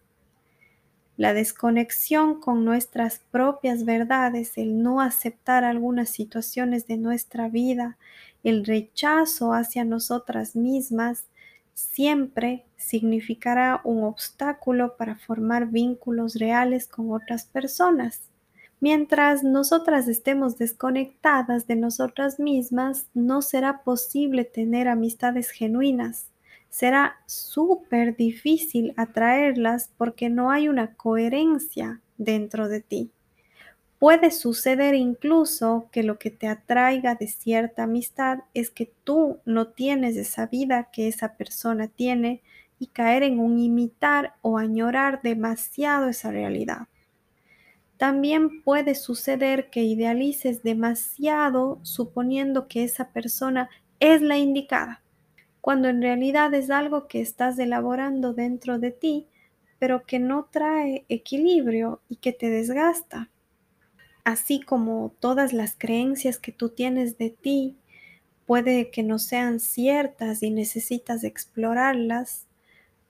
La 1.18 1.34
desconexión 1.34 2.38
con 2.38 2.64
nuestras 2.64 3.18
propias 3.32 3.84
verdades, 3.84 4.56
el 4.56 4.84
no 4.84 5.00
aceptar 5.00 5.64
algunas 5.64 6.10
situaciones 6.10 6.86
de 6.86 6.96
nuestra 6.96 7.48
vida, 7.48 7.98
el 8.44 8.64
rechazo 8.64 9.52
hacia 9.52 9.84
nosotras 9.84 10.54
mismas, 10.54 11.24
siempre 11.74 12.66
significará 12.76 13.80
un 13.82 14.04
obstáculo 14.04 14.96
para 14.96 15.16
formar 15.16 15.66
vínculos 15.66 16.36
reales 16.36 16.86
con 16.86 17.10
otras 17.10 17.46
personas. 17.46 18.20
Mientras 18.78 19.42
nosotras 19.42 20.06
estemos 20.06 20.56
desconectadas 20.56 21.66
de 21.66 21.74
nosotras 21.74 22.38
mismas, 22.38 23.08
no 23.12 23.42
será 23.42 23.82
posible 23.82 24.44
tener 24.44 24.86
amistades 24.86 25.50
genuinas. 25.50 26.26
Será 26.68 27.16
súper 27.26 28.16
difícil 28.16 28.94
atraerlas 28.96 29.90
porque 29.96 30.28
no 30.28 30.50
hay 30.50 30.68
una 30.68 30.94
coherencia 30.94 32.00
dentro 32.18 32.68
de 32.68 32.80
ti. 32.80 33.10
Puede 33.98 34.30
suceder 34.30 34.94
incluso 34.94 35.88
que 35.90 36.04
lo 36.04 36.18
que 36.18 36.30
te 36.30 36.46
atraiga 36.46 37.16
de 37.16 37.26
cierta 37.26 37.82
amistad 37.82 38.40
es 38.54 38.70
que 38.70 38.92
tú 39.02 39.38
no 39.44 39.68
tienes 39.68 40.16
esa 40.16 40.46
vida 40.46 40.88
que 40.92 41.08
esa 41.08 41.34
persona 41.34 41.88
tiene 41.88 42.42
y 42.78 42.86
caer 42.86 43.24
en 43.24 43.40
un 43.40 43.58
imitar 43.58 44.34
o 44.40 44.56
añorar 44.56 45.20
demasiado 45.22 46.08
esa 46.08 46.30
realidad. 46.30 46.86
También 47.96 48.62
puede 48.62 48.94
suceder 48.94 49.70
que 49.70 49.82
idealices 49.82 50.62
demasiado 50.62 51.80
suponiendo 51.82 52.68
que 52.68 52.84
esa 52.84 53.08
persona 53.08 53.68
es 53.98 54.22
la 54.22 54.38
indicada, 54.38 55.02
cuando 55.68 55.90
en 55.90 56.00
realidad 56.00 56.54
es 56.54 56.70
algo 56.70 57.08
que 57.08 57.20
estás 57.20 57.58
elaborando 57.58 58.32
dentro 58.32 58.78
de 58.78 58.90
ti, 58.90 59.26
pero 59.78 60.06
que 60.06 60.18
no 60.18 60.48
trae 60.50 61.04
equilibrio 61.10 62.00
y 62.08 62.16
que 62.16 62.32
te 62.32 62.48
desgasta. 62.48 63.28
Así 64.24 64.62
como 64.62 65.12
todas 65.20 65.52
las 65.52 65.74
creencias 65.76 66.38
que 66.38 66.52
tú 66.52 66.70
tienes 66.70 67.18
de 67.18 67.28
ti 67.28 67.76
puede 68.46 68.90
que 68.90 69.02
no 69.02 69.18
sean 69.18 69.60
ciertas 69.60 70.42
y 70.42 70.50
necesitas 70.50 71.22
explorarlas, 71.22 72.46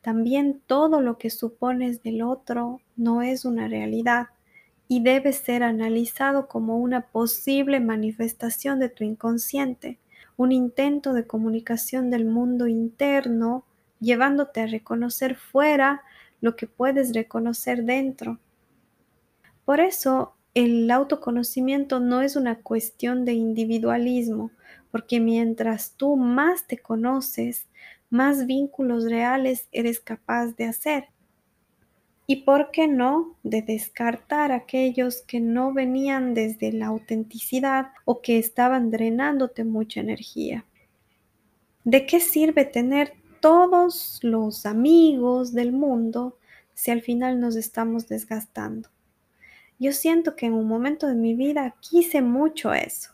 también 0.01 0.61
todo 0.67 1.01
lo 1.01 1.17
que 1.17 1.31
supones 1.31 2.03
del 2.03 2.23
otro 2.23 2.81
no 2.97 3.23
es 3.23 3.45
una 3.45 3.69
realidad 3.69 4.31
y 4.89 5.01
debe 5.05 5.33
ser 5.33 5.63
analizado 5.63 6.49
como 6.49 6.79
una 6.79 7.03
posible 7.03 7.79
manifestación 7.79 8.81
de 8.81 8.89
tu 8.89 9.05
inconsciente, 9.05 10.01
un 10.39 10.53
intento 10.53 11.13
de 11.13 11.27
comunicación 11.27 12.11
del 12.11 12.25
mundo 12.25 12.69
interno, 12.69 13.65
llevándote 14.01 14.61
a 14.61 14.67
reconocer 14.67 15.35
fuera 15.35 16.03
lo 16.41 16.55
que 16.55 16.69
puedes 16.69 17.13
reconocer 17.13 17.83
dentro. 17.83 18.39
Por 19.65 19.81
eso, 19.81 20.37
el 20.55 20.89
autoconocimiento 20.93 21.99
no 21.99 22.23
es 22.23 22.37
una 22.37 22.63
cuestión 22.63 23.25
de 23.25 23.33
individualismo, 23.33 24.53
porque 24.93 25.19
mientras 25.19 25.95
tú 25.97 26.17
más 26.17 26.69
te 26.69 26.79
conoces, 26.79 27.67
más 28.09 28.47
vínculos 28.47 29.11
reales 29.11 29.69
eres 29.73 29.99
capaz 29.99 30.55
de 30.55 30.67
hacer 30.67 31.09
y 32.31 32.43
por 32.43 32.71
qué 32.71 32.87
no 32.89 33.37
de 33.43 33.63
descartar 33.63 34.53
aquellos 34.53 35.23
que 35.23 35.41
no 35.41 35.73
venían 35.73 36.35
desde 36.35 36.73
la 36.73 36.89
autenticidad 36.89 37.93
o 38.05 38.21
que 38.21 38.37
estaban 38.37 38.91
drenándote 38.91 39.65
mucha 39.65 40.01
energía. 40.01 40.67
¿De 41.85 42.05
qué 42.05 42.21
sirve 42.21 42.67
tener 42.67 43.15
todos 43.41 44.21
los 44.23 44.67
amigos 44.67 45.55
del 45.55 45.73
mundo 45.73 46.37
si 46.75 46.91
al 46.91 47.01
final 47.01 47.41
nos 47.41 47.57
estamos 47.57 48.09
desgastando? 48.09 48.91
Yo 49.79 49.93
siento 49.93 50.37
que 50.37 50.45
en 50.45 50.53
un 50.53 50.69
momento 50.69 51.07
de 51.07 51.15
mi 51.15 51.33
vida 51.33 51.77
quise 51.81 52.21
mucho 52.21 52.75
eso. 52.75 53.13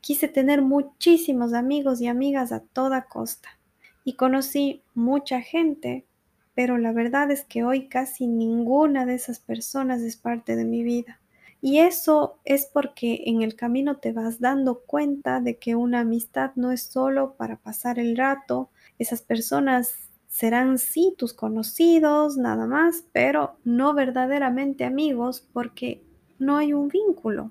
Quise 0.00 0.26
tener 0.26 0.62
muchísimos 0.62 1.52
amigos 1.52 2.00
y 2.00 2.06
amigas 2.06 2.50
a 2.50 2.60
toda 2.60 3.04
costa. 3.08 3.58
Y 4.04 4.14
conocí 4.14 4.82
mucha 4.94 5.42
gente 5.42 6.06
pero 6.54 6.78
la 6.78 6.92
verdad 6.92 7.30
es 7.30 7.44
que 7.44 7.64
hoy 7.64 7.88
casi 7.88 8.26
ninguna 8.26 9.06
de 9.06 9.14
esas 9.14 9.40
personas 9.40 10.02
es 10.02 10.16
parte 10.16 10.56
de 10.56 10.64
mi 10.64 10.82
vida. 10.82 11.20
Y 11.60 11.78
eso 11.78 12.38
es 12.44 12.68
porque 12.70 13.22
en 13.26 13.40
el 13.40 13.56
camino 13.56 13.96
te 13.96 14.12
vas 14.12 14.38
dando 14.38 14.80
cuenta 14.80 15.40
de 15.40 15.56
que 15.56 15.74
una 15.74 16.00
amistad 16.00 16.50
no 16.56 16.72
es 16.72 16.82
solo 16.82 17.36
para 17.36 17.56
pasar 17.56 17.98
el 17.98 18.16
rato. 18.16 18.68
Esas 18.98 19.22
personas 19.22 19.94
serán 20.28 20.78
sí 20.78 21.14
tus 21.16 21.32
conocidos, 21.32 22.36
nada 22.36 22.66
más, 22.66 23.04
pero 23.12 23.56
no 23.64 23.94
verdaderamente 23.94 24.84
amigos 24.84 25.48
porque 25.52 26.02
no 26.38 26.58
hay 26.58 26.72
un 26.74 26.88
vínculo. 26.88 27.50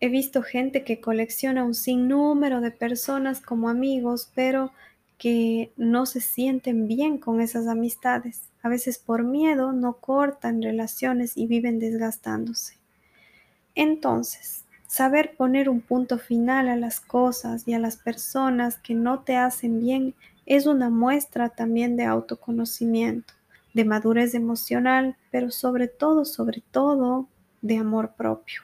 He 0.00 0.08
visto 0.08 0.42
gente 0.42 0.84
que 0.84 1.00
colecciona 1.00 1.64
un 1.64 1.74
sinnúmero 1.74 2.60
de 2.60 2.70
personas 2.70 3.40
como 3.40 3.68
amigos, 3.68 4.30
pero 4.34 4.72
que 5.20 5.70
no 5.76 6.06
se 6.06 6.22
sienten 6.22 6.88
bien 6.88 7.18
con 7.18 7.42
esas 7.42 7.66
amistades. 7.66 8.48
A 8.62 8.70
veces 8.70 8.98
por 8.98 9.22
miedo 9.22 9.70
no 9.70 9.98
cortan 9.98 10.62
relaciones 10.62 11.36
y 11.36 11.46
viven 11.46 11.78
desgastándose. 11.78 12.78
Entonces, 13.74 14.64
saber 14.86 15.36
poner 15.36 15.68
un 15.68 15.82
punto 15.82 16.18
final 16.18 16.70
a 16.70 16.76
las 16.76 17.00
cosas 17.00 17.68
y 17.68 17.74
a 17.74 17.78
las 17.78 17.98
personas 17.98 18.78
que 18.78 18.94
no 18.94 19.20
te 19.20 19.36
hacen 19.36 19.80
bien 19.80 20.14
es 20.46 20.64
una 20.64 20.88
muestra 20.88 21.50
también 21.50 21.96
de 21.96 22.06
autoconocimiento, 22.06 23.34
de 23.74 23.84
madurez 23.84 24.34
emocional, 24.34 25.18
pero 25.30 25.50
sobre 25.50 25.86
todo, 25.86 26.24
sobre 26.24 26.62
todo, 26.70 27.28
de 27.60 27.76
amor 27.76 28.14
propio. 28.16 28.62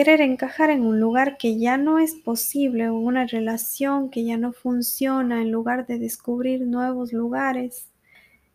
Querer 0.00 0.22
encajar 0.22 0.70
en 0.70 0.86
un 0.86 0.98
lugar 0.98 1.36
que 1.36 1.58
ya 1.58 1.76
no 1.76 1.98
es 1.98 2.14
posible 2.14 2.90
una 2.90 3.26
relación 3.26 4.08
que 4.08 4.24
ya 4.24 4.38
no 4.38 4.54
funciona 4.54 5.42
en 5.42 5.52
lugar 5.52 5.86
de 5.86 5.98
descubrir 5.98 6.62
nuevos 6.62 7.12
lugares. 7.12 7.90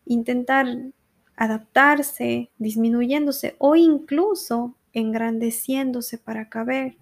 Intentar 0.06 0.66
adaptarse, 1.36 2.50
disminuyéndose 2.58 3.54
o 3.58 3.76
incluso 3.76 4.74
engrandeciéndose 4.92 6.18
para 6.18 6.48
caber, 6.48 6.96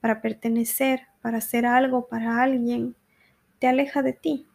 para 0.00 0.22
pertenecer, 0.22 1.02
para 1.20 1.36
hacer 1.36 1.66
algo 1.66 2.08
para 2.08 2.42
alguien, 2.42 2.96
te 3.58 3.68
aleja 3.68 4.00
de 4.00 4.14
ti. 4.14 4.46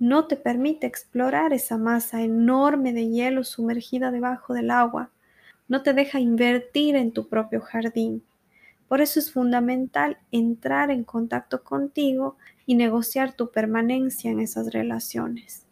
No 0.00 0.26
te 0.26 0.34
permite 0.34 0.88
explorar 0.88 1.52
esa 1.52 1.78
masa 1.78 2.22
enorme 2.22 2.92
de 2.92 3.10
hielo 3.10 3.44
sumergida 3.44 4.10
debajo 4.10 4.54
del 4.54 4.72
agua. 4.72 5.12
No 5.68 5.84
te 5.84 5.92
deja 5.92 6.18
invertir 6.18 6.96
en 6.96 7.12
tu 7.12 7.28
propio 7.28 7.60
jardín. 7.60 8.24
Por 8.88 9.00
eso 9.00 9.18
es 9.18 9.32
fundamental 9.32 10.18
entrar 10.30 10.90
en 10.90 11.04
contacto 11.04 11.64
contigo 11.64 12.36
y 12.66 12.74
negociar 12.76 13.32
tu 13.32 13.50
permanencia 13.50 14.30
en 14.30 14.40
esas 14.40 14.72
relaciones. 14.72 15.66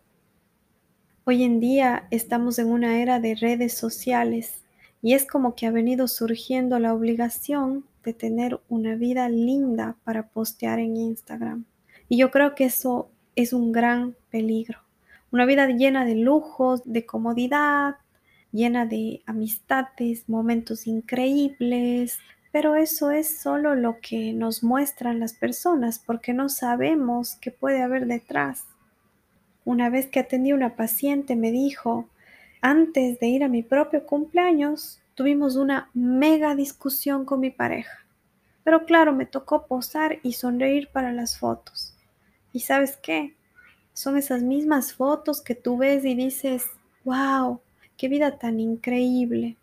Hoy 1.24 1.44
en 1.44 1.60
día 1.60 2.06
estamos 2.10 2.58
en 2.58 2.70
una 2.70 3.00
era 3.00 3.20
de 3.20 3.34
redes 3.34 3.74
sociales 3.74 4.62
y 5.00 5.14
es 5.14 5.26
como 5.26 5.54
que 5.54 5.66
ha 5.66 5.70
venido 5.70 6.08
surgiendo 6.08 6.78
la 6.78 6.92
obligación 6.92 7.84
de 8.02 8.12
tener 8.14 8.60
una 8.68 8.94
vida 8.96 9.28
linda 9.28 9.96
para 10.04 10.28
postear 10.28 10.78
en 10.78 10.96
Instagram. 10.96 11.64
Y 12.08 12.18
yo 12.18 12.30
creo 12.30 12.54
que 12.54 12.64
eso 12.64 13.10
es 13.36 13.52
un 13.52 13.72
gran 13.72 14.16
peligro. 14.30 14.80
Una 15.30 15.46
vida 15.46 15.66
llena 15.68 16.04
de 16.04 16.16
lujos, 16.16 16.82
de 16.84 17.06
comodidad, 17.06 17.96
llena 18.52 18.86
de 18.86 19.22
amistades, 19.26 20.28
momentos 20.28 20.86
increíbles, 20.86 22.18
pero 22.54 22.76
eso 22.76 23.10
es 23.10 23.40
solo 23.40 23.74
lo 23.74 23.98
que 24.00 24.32
nos 24.32 24.62
muestran 24.62 25.18
las 25.18 25.32
personas 25.32 25.98
porque 25.98 26.32
no 26.32 26.48
sabemos 26.48 27.34
qué 27.40 27.50
puede 27.50 27.82
haber 27.82 28.06
detrás. 28.06 28.62
Una 29.64 29.90
vez 29.90 30.06
que 30.06 30.20
atendí 30.20 30.52
a 30.52 30.54
una 30.54 30.76
paciente 30.76 31.34
me 31.34 31.50
dijo, 31.50 32.08
antes 32.60 33.18
de 33.18 33.26
ir 33.26 33.42
a 33.42 33.48
mi 33.48 33.64
propio 33.64 34.06
cumpleaños, 34.06 35.00
tuvimos 35.16 35.56
una 35.56 35.90
mega 35.94 36.54
discusión 36.54 37.24
con 37.24 37.40
mi 37.40 37.50
pareja. 37.50 38.06
Pero 38.62 38.84
claro, 38.84 39.12
me 39.12 39.26
tocó 39.26 39.66
posar 39.66 40.20
y 40.22 40.34
sonreír 40.34 40.90
para 40.92 41.10
las 41.10 41.36
fotos. 41.36 41.96
¿Y 42.52 42.60
sabes 42.60 42.96
qué? 42.96 43.34
Son 43.94 44.16
esas 44.16 44.44
mismas 44.44 44.94
fotos 44.94 45.42
que 45.42 45.56
tú 45.56 45.76
ves 45.76 46.04
y 46.04 46.14
dices, 46.14 46.66
wow, 47.02 47.60
qué 47.96 48.06
vida 48.06 48.38
tan 48.38 48.60
increíble. 48.60 49.56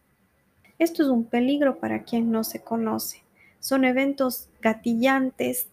Esto 0.81 1.03
es 1.03 1.09
un 1.09 1.25
peligro 1.25 1.77
para 1.77 2.05
quien 2.05 2.31
no 2.31 2.43
se 2.43 2.63
conoce. 2.63 3.21
Son 3.59 3.85
eventos 3.85 4.49
gatillantes 4.61 5.67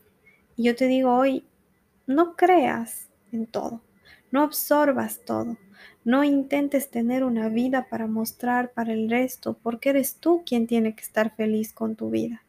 y 0.54 0.64
yo 0.64 0.76
te 0.76 0.86
digo 0.86 1.14
hoy, 1.14 1.46
no 2.06 2.36
creas 2.36 3.08
en 3.32 3.46
todo, 3.46 3.80
no 4.30 4.42
absorbas 4.42 5.20
todo, 5.24 5.56
no 6.04 6.24
intentes 6.24 6.90
tener 6.90 7.24
una 7.24 7.48
vida 7.48 7.86
para 7.88 8.06
mostrar 8.06 8.72
para 8.72 8.92
el 8.92 9.08
resto, 9.08 9.56
porque 9.62 9.88
eres 9.88 10.16
tú 10.16 10.42
quien 10.44 10.66
tiene 10.66 10.94
que 10.94 11.04
estar 11.04 11.34
feliz 11.34 11.72
con 11.72 11.96
tu 11.96 12.10
vida. 12.10 12.42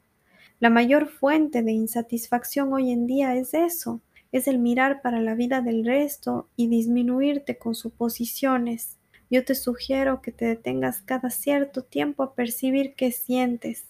La 0.60 0.70
mayor 0.70 1.08
fuente 1.08 1.64
de 1.64 1.72
insatisfacción 1.72 2.74
hoy 2.74 2.92
en 2.92 3.08
día 3.08 3.38
es 3.38 3.54
eso, 3.54 4.02
es 4.34 4.50
el 4.50 4.60
mirar 4.60 5.02
para 5.02 5.22
la 5.22 5.34
vida 5.34 5.62
del 5.62 5.86
resto 5.86 6.50
y 6.58 6.68
disminuirte 6.68 7.58
con 7.58 7.74
suposiciones 7.74 8.99
yo 9.30 9.46
te 9.46 9.56
sugiero 9.56 10.22
que 10.22 10.32
te 10.32 10.46
detengas 10.46 11.02
cada 11.02 11.30
cierto 11.30 11.84
tiempo 11.84 12.24
a 12.24 12.34
percibir 12.34 12.96
qué 12.96 13.12
sientes, 13.12 13.86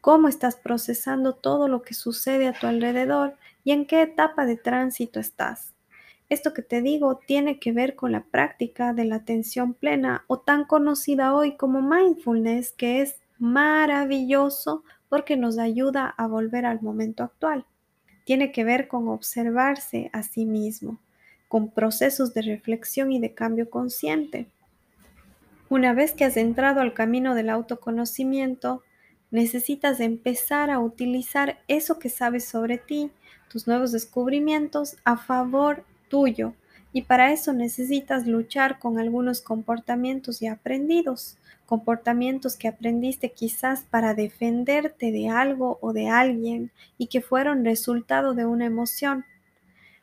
cómo 0.00 0.28
estás 0.28 0.56
procesando 0.56 1.34
todo 1.34 1.68
lo 1.68 1.82
que 1.82 1.94
sucede 1.94 2.48
a 2.48 2.52
tu 2.52 2.66
alrededor 2.66 3.36
y 3.64 3.70
en 3.70 3.86
qué 3.86 4.02
etapa 4.02 4.44
de 4.46 4.56
tránsito 4.56 5.20
estás. 5.20 5.72
Esto 6.28 6.52
que 6.54 6.62
te 6.62 6.82
digo 6.82 7.20
tiene 7.26 7.60
que 7.60 7.72
ver 7.72 7.94
con 7.94 8.10
la 8.10 8.24
práctica 8.24 8.94
de 8.94 9.04
la 9.04 9.16
atención 9.16 9.74
plena 9.74 10.24
o 10.26 10.40
tan 10.40 10.64
conocida 10.64 11.34
hoy 11.34 11.56
como 11.56 11.82
mindfulness, 11.82 12.72
que 12.72 13.02
es 13.02 13.16
maravilloso 13.38 14.82
porque 15.08 15.36
nos 15.36 15.58
ayuda 15.58 16.06
a 16.16 16.26
volver 16.26 16.64
al 16.64 16.80
momento 16.80 17.22
actual. 17.22 17.66
Tiene 18.24 18.50
que 18.50 18.64
ver 18.64 18.88
con 18.88 19.08
observarse 19.08 20.08
a 20.12 20.22
sí 20.22 20.46
mismo, 20.46 20.98
con 21.48 21.70
procesos 21.70 22.32
de 22.32 22.42
reflexión 22.42 23.12
y 23.12 23.20
de 23.20 23.34
cambio 23.34 23.68
consciente. 23.68 24.46
Una 25.72 25.94
vez 25.94 26.12
que 26.12 26.26
has 26.26 26.36
entrado 26.36 26.82
al 26.82 26.92
camino 26.92 27.34
del 27.34 27.48
autoconocimiento, 27.48 28.82
necesitas 29.30 30.00
empezar 30.00 30.70
a 30.70 30.78
utilizar 30.78 31.60
eso 31.66 31.98
que 31.98 32.10
sabes 32.10 32.44
sobre 32.44 32.76
ti, 32.76 33.10
tus 33.48 33.66
nuevos 33.66 33.90
descubrimientos, 33.90 34.98
a 35.06 35.16
favor 35.16 35.86
tuyo. 36.10 36.52
Y 36.92 37.00
para 37.00 37.32
eso 37.32 37.54
necesitas 37.54 38.26
luchar 38.26 38.78
con 38.78 38.98
algunos 38.98 39.40
comportamientos 39.40 40.40
ya 40.40 40.52
aprendidos, 40.52 41.38
comportamientos 41.64 42.56
que 42.56 42.68
aprendiste 42.68 43.32
quizás 43.32 43.80
para 43.80 44.12
defenderte 44.12 45.10
de 45.10 45.30
algo 45.30 45.78
o 45.80 45.94
de 45.94 46.10
alguien 46.10 46.70
y 46.98 47.06
que 47.06 47.22
fueron 47.22 47.64
resultado 47.64 48.34
de 48.34 48.44
una 48.44 48.66
emoción. 48.66 49.24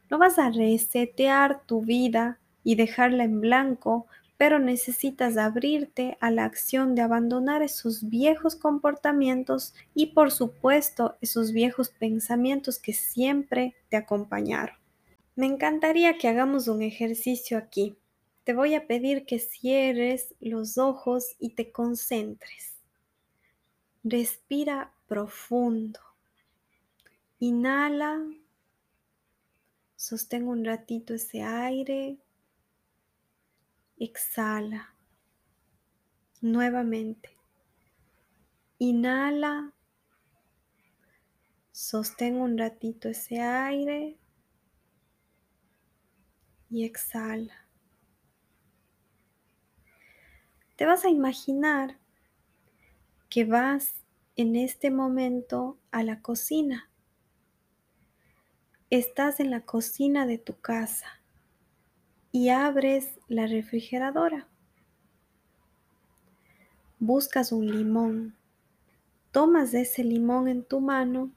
No 0.10 0.18
vas 0.18 0.40
a 0.40 0.50
resetear 0.50 1.62
tu 1.68 1.82
vida 1.82 2.40
y 2.64 2.74
dejarla 2.74 3.24
en 3.24 3.40
blanco 3.40 4.08
pero 4.40 4.58
necesitas 4.58 5.36
abrirte 5.36 6.18
a 6.22 6.32
la 6.32 6.46
acción 6.46 6.96
de 6.96 7.02
abandonar 7.02 7.62
esos 7.62 8.08
viejos 8.08 8.56
comportamientos 8.56 9.74
y 9.94 10.14
por 10.14 10.32
supuesto 10.32 11.18
esos 11.20 11.52
viejos 11.52 11.90
pensamientos 11.90 12.80
que 12.80 12.94
siempre 12.94 13.76
te 13.90 13.98
acompañaron. 13.98 14.78
Me 15.36 15.46
encantaría 15.46 16.18
que 16.18 16.30
hagamos 16.30 16.70
un 16.70 16.82
ejercicio 16.82 17.58
aquí. 17.58 17.98
Te 18.46 18.54
voy 18.54 18.76
a 18.76 18.88
pedir 18.88 19.26
que 19.26 19.40
cierres 19.40 20.34
los 20.40 20.78
ojos 20.78 21.36
y 21.38 21.50
te 21.50 21.74
concentres. 21.74 22.76
Respira 24.06 24.94
profundo. 25.10 26.00
Inhala. 27.40 28.26
Sostén 29.98 30.48
un 30.48 30.64
ratito 30.64 31.14
ese 31.14 31.42
aire 31.42 32.20
Exhala. 34.00 34.96
Nuevamente. 36.40 37.38
Inhala. 38.78 39.74
Sostén 41.74 42.38
un 42.38 42.58
ratito 42.58 43.10
ese 43.10 43.42
aire. 43.42 44.18
Y 46.70 46.86
exhala. 46.86 47.68
Te 50.78 50.86
vas 50.86 51.04
a 51.04 51.10
imaginar 51.10 52.00
que 53.30 53.44
vas 53.44 54.06
en 54.38 54.56
este 54.56 54.92
momento 54.92 55.78
a 55.92 56.04
la 56.04 56.22
cocina. 56.22 56.90
Estás 58.90 59.42
en 59.42 59.52
la 59.52 59.66
cocina 59.66 60.26
de 60.26 60.38
tu 60.38 60.58
casa 60.62 61.19
y 62.32 62.50
abres 62.50 63.20
la 63.28 63.48
refrigeradora. 63.48 64.48
Buscas 67.00 67.52
un 67.52 67.66
limón, 67.66 68.36
tomas 69.32 69.74
ese 69.74 70.04
limón 70.04 70.48
en 70.48 70.64
tu 70.64 70.80
mano 70.80 71.32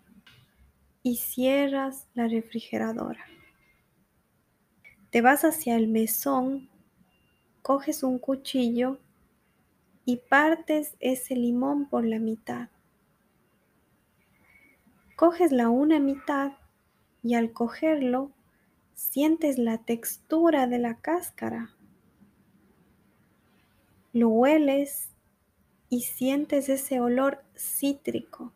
y 1.03 1.17
cierras 1.17 2.09
la 2.15 2.29
refrigeradora. 2.29 3.25
Te 5.11 5.21
vas 5.21 5.45
hacia 5.45 5.77
el 5.77 5.89
mesón, 5.89 6.69
coges 7.63 8.03
un 8.03 8.19
cuchillo 8.19 8.99
y 10.05 10.17
partes 10.17 10.97
ese 11.01 11.37
limón 11.37 11.89
por 11.89 12.05
la 12.05 12.19
mitad. 12.19 12.69
Coges 15.17 15.53
la 15.53 15.69
una 15.69 16.01
mitad 16.01 16.53
y 17.23 17.35
al 17.35 17.53
cogerlo 17.53 18.33
Sientes 18.95 19.59
la 19.59 19.79
textura 19.79 20.67
de 20.67 20.79
la 20.79 21.01
cáscara. 21.01 21.75
Lo 24.13 24.29
hueles 24.29 25.11
y 25.89 26.03
sientes 26.03 26.69
ese 26.69 27.01
olor 27.01 27.45
cítrico. 27.57 28.53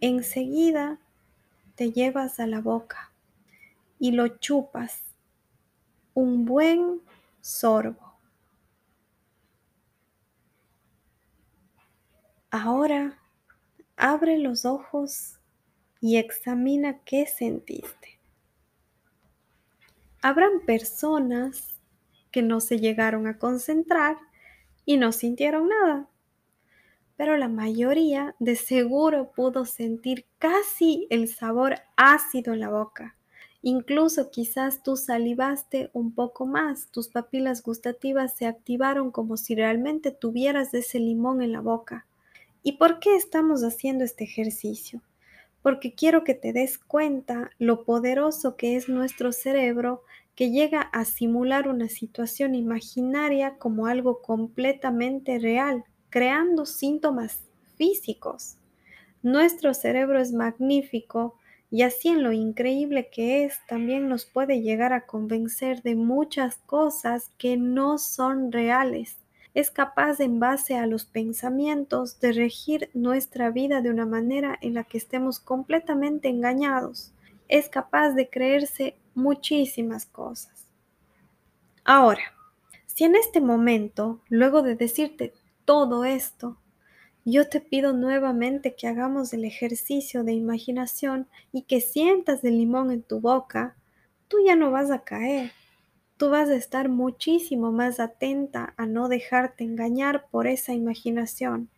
Enseguida 0.00 0.98
te 1.74 1.92
llevas 1.92 2.40
a 2.40 2.46
la 2.46 2.60
boca 2.60 3.12
y 3.98 4.12
lo 4.12 4.28
chupas. 4.28 5.02
Un 6.14 6.44
buen 6.44 7.00
sorbo. 7.40 8.14
Ahora 12.50 13.18
abre 13.96 14.38
los 14.38 14.64
ojos 14.64 15.33
y 16.04 16.18
examina 16.18 16.98
qué 17.06 17.24
sentiste. 17.24 18.20
Habrán 20.20 20.60
personas 20.66 21.80
que 22.30 22.42
no 22.42 22.60
se 22.60 22.78
llegaron 22.78 23.26
a 23.26 23.38
concentrar 23.38 24.18
y 24.84 24.98
no 24.98 25.12
sintieron 25.12 25.70
nada. 25.70 26.10
Pero 27.16 27.38
la 27.38 27.48
mayoría 27.48 28.36
de 28.38 28.54
seguro 28.54 29.32
pudo 29.34 29.64
sentir 29.64 30.26
casi 30.38 31.06
el 31.08 31.26
sabor 31.26 31.76
ácido 31.96 32.52
en 32.52 32.60
la 32.60 32.68
boca. 32.68 33.16
Incluso 33.62 34.30
quizás 34.30 34.82
tú 34.82 34.98
salivaste 34.98 35.88
un 35.94 36.14
poco 36.14 36.44
más, 36.44 36.90
tus 36.90 37.08
papilas 37.08 37.62
gustativas 37.62 38.36
se 38.36 38.44
activaron 38.44 39.10
como 39.10 39.38
si 39.38 39.54
realmente 39.54 40.10
tuvieras 40.10 40.74
ese 40.74 40.98
limón 40.98 41.40
en 41.40 41.52
la 41.52 41.62
boca. 41.62 42.06
¿Y 42.62 42.72
por 42.72 42.98
qué 42.98 43.16
estamos 43.16 43.62
haciendo 43.62 44.04
este 44.04 44.24
ejercicio? 44.24 45.00
Porque 45.64 45.94
quiero 45.94 46.24
que 46.24 46.34
te 46.34 46.52
des 46.52 46.76
cuenta 46.76 47.50
lo 47.58 47.86
poderoso 47.86 48.54
que 48.54 48.76
es 48.76 48.90
nuestro 48.90 49.32
cerebro 49.32 50.02
que 50.34 50.50
llega 50.50 50.82
a 50.82 51.06
simular 51.06 51.68
una 51.68 51.88
situación 51.88 52.54
imaginaria 52.54 53.56
como 53.56 53.86
algo 53.86 54.20
completamente 54.20 55.38
real, 55.38 55.82
creando 56.10 56.66
síntomas 56.66 57.48
físicos. 57.78 58.58
Nuestro 59.22 59.72
cerebro 59.72 60.20
es 60.20 60.34
magnífico 60.34 61.38
y 61.70 61.80
así 61.80 62.08
en 62.10 62.22
lo 62.22 62.32
increíble 62.32 63.08
que 63.10 63.44
es, 63.44 63.58
también 63.66 64.06
nos 64.06 64.26
puede 64.26 64.60
llegar 64.60 64.92
a 64.92 65.06
convencer 65.06 65.80
de 65.80 65.96
muchas 65.96 66.58
cosas 66.58 67.30
que 67.38 67.56
no 67.56 67.96
son 67.96 68.52
reales. 68.52 69.23
Es 69.54 69.70
capaz 69.70 70.20
en 70.20 70.40
base 70.40 70.76
a 70.76 70.86
los 70.86 71.04
pensamientos 71.04 72.18
de 72.18 72.32
regir 72.32 72.90
nuestra 72.92 73.50
vida 73.50 73.80
de 73.80 73.90
una 73.90 74.04
manera 74.04 74.58
en 74.60 74.74
la 74.74 74.84
que 74.84 74.98
estemos 74.98 75.38
completamente 75.38 76.28
engañados. 76.28 77.12
Es 77.48 77.68
capaz 77.68 78.10
de 78.10 78.28
creerse 78.28 78.96
muchísimas 79.14 80.06
cosas. 80.06 80.66
Ahora, 81.84 82.22
si 82.86 83.04
en 83.04 83.14
este 83.14 83.40
momento, 83.40 84.20
luego 84.28 84.62
de 84.62 84.74
decirte 84.74 85.32
todo 85.64 86.04
esto, 86.04 86.58
yo 87.24 87.48
te 87.48 87.60
pido 87.60 87.92
nuevamente 87.92 88.74
que 88.74 88.86
hagamos 88.86 89.32
el 89.32 89.44
ejercicio 89.44 90.24
de 90.24 90.32
imaginación 90.32 91.28
y 91.52 91.62
que 91.62 91.80
sientas 91.80 92.44
el 92.44 92.58
limón 92.58 92.90
en 92.90 93.02
tu 93.02 93.20
boca, 93.20 93.76
tú 94.28 94.38
ya 94.44 94.56
no 94.56 94.70
vas 94.70 94.90
a 94.90 95.04
caer. 95.04 95.52
Tú 96.24 96.30
vas 96.30 96.48
a 96.48 96.54
estar 96.54 96.88
muchísimo 96.88 97.70
más 97.70 98.00
atenta 98.00 98.72
a 98.78 98.86
no 98.86 99.08
dejarte 99.08 99.62
engañar 99.62 100.26
por 100.30 100.46
esa 100.46 100.72
imaginación. 100.72 101.68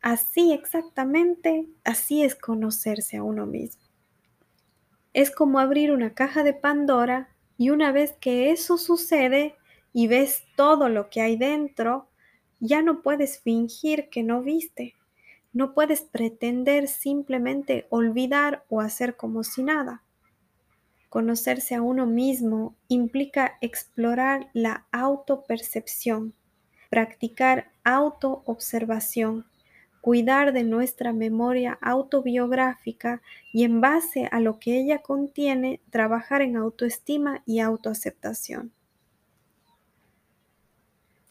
Así 0.00 0.54
exactamente, 0.54 1.66
así 1.84 2.22
es 2.22 2.34
conocerse 2.34 3.18
a 3.18 3.22
uno 3.22 3.44
mismo. 3.44 3.82
Es 5.12 5.30
como 5.30 5.58
abrir 5.58 5.92
una 5.92 6.14
caja 6.14 6.42
de 6.44 6.54
Pandora 6.54 7.28
y 7.58 7.68
una 7.68 7.92
vez 7.92 8.14
que 8.22 8.52
eso 8.52 8.78
sucede 8.78 9.54
y 9.92 10.06
ves 10.06 10.44
todo 10.56 10.88
lo 10.88 11.10
que 11.10 11.20
hay 11.20 11.36
dentro, 11.36 12.08
ya 12.58 12.80
no 12.80 13.02
puedes 13.02 13.38
fingir 13.38 14.08
que 14.08 14.22
no 14.22 14.40
viste. 14.40 14.94
No 15.52 15.74
puedes 15.74 16.00
pretender 16.00 16.88
simplemente 16.88 17.86
olvidar 17.90 18.64
o 18.70 18.80
hacer 18.80 19.14
como 19.14 19.44
si 19.44 19.62
nada. 19.62 20.02
Conocerse 21.12 21.74
a 21.74 21.82
uno 21.82 22.06
mismo 22.06 22.74
implica 22.88 23.58
explorar 23.60 24.48
la 24.54 24.86
autopercepción, 24.92 26.32
practicar 26.88 27.70
autoobservación, 27.84 29.44
cuidar 30.00 30.54
de 30.54 30.64
nuestra 30.64 31.12
memoria 31.12 31.76
autobiográfica 31.82 33.20
y 33.52 33.64
en 33.64 33.82
base 33.82 34.26
a 34.32 34.40
lo 34.40 34.58
que 34.58 34.78
ella 34.78 35.02
contiene, 35.02 35.80
trabajar 35.90 36.40
en 36.40 36.56
autoestima 36.56 37.42
y 37.44 37.60
autoaceptación. 37.60 38.72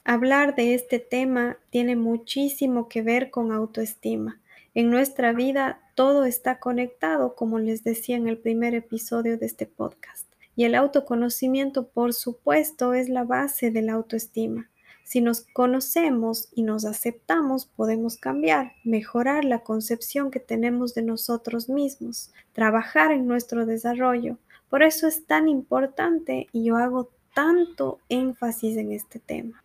Hablar 0.04 0.54
de 0.54 0.76
este 0.76 1.00
tema 1.00 1.58
tiene 1.72 1.96
muchísimo 1.96 2.88
que 2.88 3.02
ver 3.02 3.32
con 3.32 3.52
autoestima. 3.52 4.40
En 4.76 4.92
nuestra 4.92 5.34
vida 5.34 5.81
todo 5.96 6.26
está 6.26 6.60
conectado, 6.60 7.36
como 7.36 7.60
les 7.60 7.84
decía 7.84 8.16
en 8.16 8.28
el 8.28 8.38
primer 8.38 8.76
episodio 8.76 9.38
de 9.38 9.46
este 9.46 9.66
podcast. 9.66 10.28
Y 10.56 10.66
el 10.66 10.76
autoconocimiento, 10.76 11.88
por 11.88 12.14
supuesto, 12.14 12.94
es 12.94 13.10
la 13.10 13.24
base 13.24 13.72
de 13.72 13.82
la 13.82 13.94
autoestima. 13.94 14.70
Si 15.04 15.20
nos 15.20 15.42
conocemos 15.42 16.50
y 16.54 16.64
nos 16.64 16.86
aceptamos, 16.86 17.66
podemos 17.66 18.18
cambiar, 18.18 18.74
mejorar 18.84 19.44
la 19.44 19.60
concepción 19.60 20.32
que 20.32 20.40
tenemos 20.40 20.94
de 20.94 21.02
nosotros 21.02 21.68
mismos, 21.68 22.32
trabajar 22.54 23.12
en 23.12 23.28
nuestro 23.28 23.66
desarrollo. 23.66 24.38
Por 24.70 24.84
eso 24.84 25.08
es 25.08 25.26
tan 25.26 25.50
importante 25.50 26.48
y 26.54 26.64
yo 26.64 26.78
hago 26.78 27.10
tanto 27.34 28.00
énfasis 28.08 28.78
en 28.78 28.94
este 28.94 29.20
tema. 29.20 29.64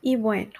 Y 0.00 0.16
bueno, 0.16 0.52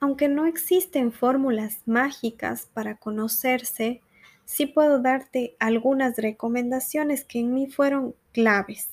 aunque 0.00 0.28
no 0.28 0.46
existen 0.46 1.12
fórmulas 1.12 1.78
mágicas 1.86 2.68
para 2.72 2.96
conocerse, 2.96 4.00
sí 4.46 4.64
puedo 4.66 5.02
darte 5.02 5.56
algunas 5.58 6.16
recomendaciones 6.16 7.24
que 7.24 7.40
en 7.40 7.52
mí 7.52 7.66
fueron 7.66 8.14
claves, 8.32 8.88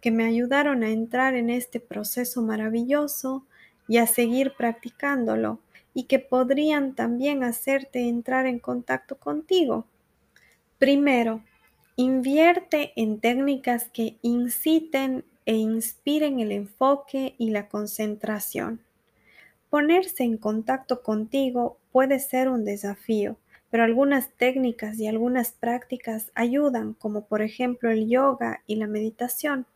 que 0.00 0.10
me 0.10 0.24
ayudaron 0.24 0.82
a 0.82 0.90
entrar 0.90 1.36
en 1.36 1.50
este 1.50 1.78
proceso 1.78 2.42
maravilloso 2.42 3.46
y 3.86 3.98
a 3.98 4.06
seguir 4.06 4.54
practicándolo 4.56 5.60
y 5.92 6.04
que 6.04 6.18
podrían 6.18 6.94
también 6.94 7.44
hacerte 7.44 8.08
entrar 8.08 8.46
en 8.46 8.58
contacto 8.58 9.16
contigo. 9.16 9.86
Primero, 10.78 11.44
invierte 11.96 12.92
en 12.96 13.20
técnicas 13.20 13.88
que 13.90 14.16
inciten 14.22 15.24
e 15.46 15.54
inspiren 15.54 16.40
el 16.40 16.50
enfoque 16.50 17.34
y 17.38 17.50
la 17.50 17.68
concentración. 17.68 18.80
Ponerse 19.68 20.24
en 20.24 20.38
contacto 20.38 21.02
contigo 21.02 21.78
puede 21.92 22.18
ser 22.18 22.48
un 22.48 22.64
desafío, 22.64 23.36
pero 23.74 23.82
algunas 23.82 24.30
técnicas 24.34 25.00
y 25.00 25.08
algunas 25.08 25.50
prácticas 25.50 26.30
ayudan, 26.36 26.92
como 26.94 27.24
por 27.24 27.42
ejemplo 27.42 27.90
el 27.90 28.08
yoga 28.08 28.62
y 28.68 28.76
la 28.76 28.86
meditación. 28.86 29.66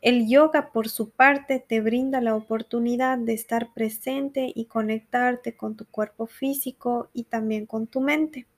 El 0.00 0.28
yoga, 0.28 0.72
por 0.72 0.88
su 0.88 1.10
parte, 1.10 1.60
te 1.64 1.80
brinda 1.80 2.20
la 2.20 2.34
oportunidad 2.34 3.16
de 3.16 3.34
estar 3.34 3.72
presente 3.72 4.50
y 4.52 4.64
conectarte 4.64 5.56
con 5.56 5.76
tu 5.76 5.84
cuerpo 5.84 6.26
físico 6.26 7.10
y 7.12 7.22
también 7.22 7.66
con 7.66 7.86
tu 7.86 8.00
mente. 8.00 8.48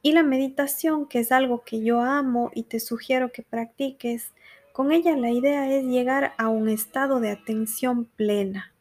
Y 0.00 0.12
la 0.12 0.22
meditación, 0.22 1.08
que 1.08 1.18
es 1.18 1.32
algo 1.32 1.64
que 1.64 1.82
yo 1.82 2.00
amo 2.00 2.52
y 2.54 2.62
te 2.62 2.78
sugiero 2.78 3.32
que 3.32 3.42
practiques, 3.42 4.30
con 4.72 4.92
ella 4.92 5.16
la 5.16 5.32
idea 5.32 5.68
es 5.68 5.84
llegar 5.86 6.34
a 6.38 6.50
un 6.50 6.68
estado 6.68 7.18
de 7.18 7.32
atención 7.32 8.04
plena, 8.04 8.72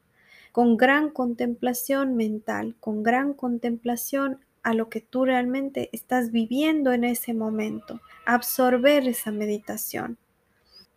con 0.51 0.77
gran 0.77 1.09
contemplación 1.09 2.15
mental, 2.15 2.75
con 2.79 3.01
gran 3.01 3.33
contemplación 3.33 4.41
a 4.63 4.73
lo 4.73 4.89
que 4.89 5.01
tú 5.01 5.25
realmente 5.25 5.89
estás 5.91 6.31
viviendo 6.31 6.91
en 6.91 7.03
ese 7.03 7.33
momento, 7.33 8.01
absorber 8.25 9.07
esa 9.07 9.31
meditación. 9.31 10.17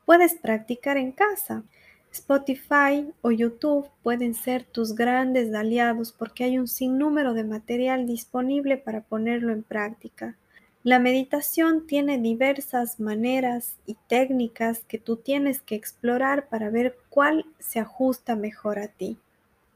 Puedes 0.04 0.34
practicar 0.34 0.96
en 0.96 1.12
casa. 1.12 1.64
Spotify 2.12 3.10
o 3.22 3.30
YouTube 3.30 3.88
pueden 4.02 4.34
ser 4.34 4.64
tus 4.64 4.94
grandes 4.94 5.54
aliados 5.54 6.12
porque 6.12 6.44
hay 6.44 6.58
un 6.58 6.68
sinnúmero 6.68 7.32
de 7.32 7.44
material 7.44 8.06
disponible 8.06 8.76
para 8.76 9.00
ponerlo 9.00 9.52
en 9.52 9.62
práctica. 9.62 10.36
La 10.84 10.98
meditación 10.98 11.86
tiene 11.86 12.18
diversas 12.18 12.98
maneras 12.98 13.76
y 13.86 13.96
técnicas 14.08 14.80
que 14.80 14.98
tú 14.98 15.16
tienes 15.16 15.62
que 15.62 15.76
explorar 15.76 16.48
para 16.48 16.70
ver 16.70 16.98
cuál 17.08 17.46
se 17.60 17.78
ajusta 17.78 18.34
mejor 18.34 18.80
a 18.80 18.88
ti. 18.88 19.16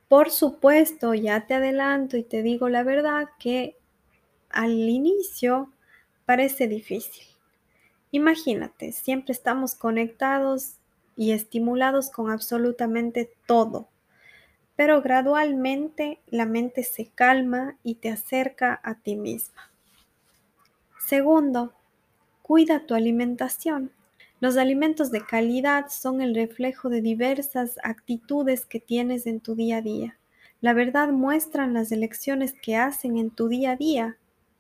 Por 0.09 0.31
supuesto, 0.31 1.14
ya 1.14 1.47
te 1.47 1.55
adelanto 1.55 2.16
y 2.16 2.23
te 2.23 2.42
digo 2.42 2.69
la 2.69 2.85
verdad 2.85 3.29
que 3.38 3.77
al 4.51 4.73
inicio 4.73 5.73
parece 6.25 6.69
difícil. 6.69 7.27
Imagínate, 8.12 8.92
siempre 8.92 9.33
estamos 9.33 9.75
conectados 9.75 10.77
y 11.16 11.33
estimulados 11.33 12.11
con 12.11 12.31
absolutamente 12.31 13.33
todo, 13.47 13.88
pero 14.77 15.03
gradualmente 15.03 16.21
la 16.29 16.47
mente 16.47 16.85
se 16.85 17.07
calma 17.07 17.77
y 17.83 17.97
te 17.97 18.11
acerca 18.11 18.81
a 18.85 18.95
ti 18.95 19.16
misma. 19.16 19.71
Segundo, 20.99 21.73
cuida 22.42 22.87
tu 22.87 22.95
alimentación. 22.95 23.90
Los 24.38 24.59
alimentos 24.59 25.11
de 25.11 25.25
calidad 25.25 25.87
son 25.88 26.20
el 26.20 26.35
reflejo 26.35 26.90
de 26.90 27.01
diversas 27.01 27.79
actitudes 27.83 28.66
que 28.66 28.81
tienes 28.81 29.27
en 29.27 29.40
tu 29.40 29.55
día 29.55 29.79
a 29.79 29.83
día. 29.83 30.18
La 30.61 30.75
verdad 30.75 31.09
muestran 31.09 31.72
las 31.72 31.90
elecciones 31.90 32.53
que 32.53 32.77
hacen 32.77 33.16
en 33.16 33.31
tu 33.31 33.49
día 33.49 33.72
a 33.72 33.77
día 33.77 34.16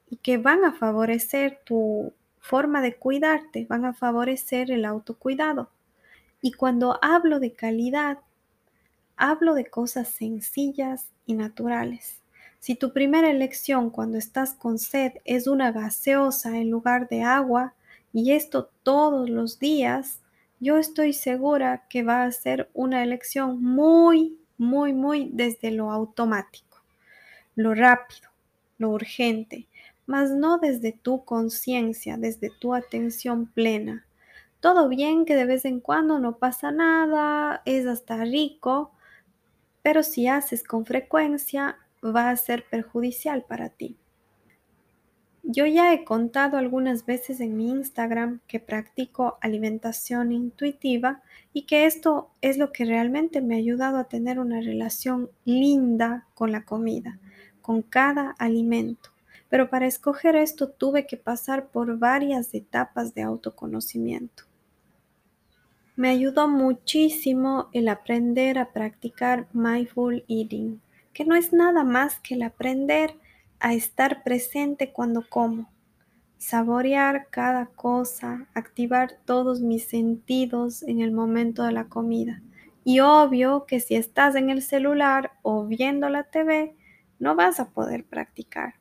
y 0.08 0.16
que 0.16 0.38
van 0.38 0.64
a 0.64 0.72
favorecer 0.72 1.60
tu 1.64 2.12
forma 2.40 2.80
de 2.80 2.96
cuidarte, 2.96 3.66
van 3.68 3.84
a 3.84 3.92
favorecer 3.92 4.70
el 4.70 4.84
autocuidado. 4.84 5.70
Y 6.40 6.52
cuando 6.52 6.98
hablo 7.02 7.38
de 7.38 7.52
calidad, 7.52 8.18
hablo 9.16 9.54
de 9.54 9.66
cosas 9.66 10.08
sencillas 10.08 11.08
y 11.26 11.34
naturales. 11.34 12.22
Si 12.60 12.76
tu 12.76 12.92
primera 12.92 13.30
elección 13.30 13.90
cuando 13.90 14.16
estás 14.16 14.54
con 14.54 14.78
sed 14.78 15.12
es 15.24 15.46
una 15.46 15.70
gaseosa 15.70 16.56
en 16.56 16.70
lugar 16.70 17.08
de 17.08 17.22
agua, 17.22 17.74
y 18.16 18.32
esto 18.32 18.70
todos 18.82 19.28
los 19.28 19.58
días, 19.58 20.22
yo 20.58 20.78
estoy 20.78 21.12
segura 21.12 21.86
que 21.90 22.02
va 22.02 22.24
a 22.24 22.32
ser 22.32 22.70
una 22.72 23.02
elección 23.02 23.62
muy, 23.62 24.38
muy, 24.56 24.94
muy 24.94 25.28
desde 25.34 25.70
lo 25.70 25.90
automático, 25.90 26.78
lo 27.56 27.74
rápido, 27.74 28.30
lo 28.78 28.88
urgente, 28.88 29.68
mas 30.06 30.30
no 30.30 30.56
desde 30.56 30.92
tu 30.92 31.26
conciencia, 31.26 32.16
desde 32.16 32.48
tu 32.48 32.72
atención 32.72 33.48
plena. 33.48 34.06
Todo 34.60 34.88
bien 34.88 35.26
que 35.26 35.36
de 35.36 35.44
vez 35.44 35.66
en 35.66 35.80
cuando 35.80 36.18
no 36.18 36.38
pasa 36.38 36.72
nada, 36.72 37.60
es 37.66 37.86
hasta 37.86 38.24
rico, 38.24 38.92
pero 39.82 40.02
si 40.02 40.26
haces 40.26 40.64
con 40.64 40.86
frecuencia 40.86 41.76
va 42.02 42.30
a 42.30 42.36
ser 42.36 42.64
perjudicial 42.64 43.42
para 43.42 43.68
ti. 43.68 43.98
Yo 45.48 45.64
ya 45.64 45.94
he 45.94 46.02
contado 46.02 46.56
algunas 46.56 47.06
veces 47.06 47.38
en 47.38 47.56
mi 47.56 47.70
Instagram 47.70 48.40
que 48.48 48.58
practico 48.58 49.38
alimentación 49.40 50.32
intuitiva 50.32 51.22
y 51.52 51.66
que 51.66 51.86
esto 51.86 52.30
es 52.40 52.58
lo 52.58 52.72
que 52.72 52.84
realmente 52.84 53.40
me 53.40 53.54
ha 53.54 53.58
ayudado 53.58 53.98
a 53.98 54.08
tener 54.08 54.40
una 54.40 54.60
relación 54.60 55.30
linda 55.44 56.26
con 56.34 56.50
la 56.50 56.64
comida, 56.64 57.20
con 57.62 57.82
cada 57.82 58.32
alimento. 58.40 59.10
Pero 59.48 59.70
para 59.70 59.86
escoger 59.86 60.34
esto 60.34 60.68
tuve 60.68 61.06
que 61.06 61.16
pasar 61.16 61.68
por 61.68 61.96
varias 61.96 62.52
etapas 62.52 63.14
de 63.14 63.22
autoconocimiento. 63.22 64.42
Me 65.94 66.08
ayudó 66.08 66.48
muchísimo 66.48 67.68
el 67.72 67.86
aprender 67.86 68.58
a 68.58 68.72
practicar 68.72 69.46
mindful 69.52 70.24
eating, 70.26 70.80
que 71.12 71.24
no 71.24 71.36
es 71.36 71.52
nada 71.52 71.84
más 71.84 72.18
que 72.18 72.34
el 72.34 72.42
aprender 72.42 73.14
a 73.60 73.74
estar 73.74 74.22
presente 74.22 74.92
cuando 74.92 75.24
como, 75.28 75.70
saborear 76.38 77.28
cada 77.30 77.66
cosa, 77.66 78.46
activar 78.54 79.18
todos 79.24 79.60
mis 79.60 79.86
sentidos 79.86 80.82
en 80.82 81.00
el 81.00 81.12
momento 81.12 81.64
de 81.64 81.72
la 81.72 81.88
comida. 81.88 82.42
Y 82.84 83.00
obvio 83.00 83.66
que 83.66 83.80
si 83.80 83.96
estás 83.96 84.36
en 84.36 84.50
el 84.50 84.62
celular 84.62 85.32
o 85.42 85.66
viendo 85.66 86.08
la 86.08 86.24
TV, 86.24 86.76
no 87.18 87.34
vas 87.34 87.58
a 87.58 87.70
poder 87.70 88.04
practicar. 88.04 88.74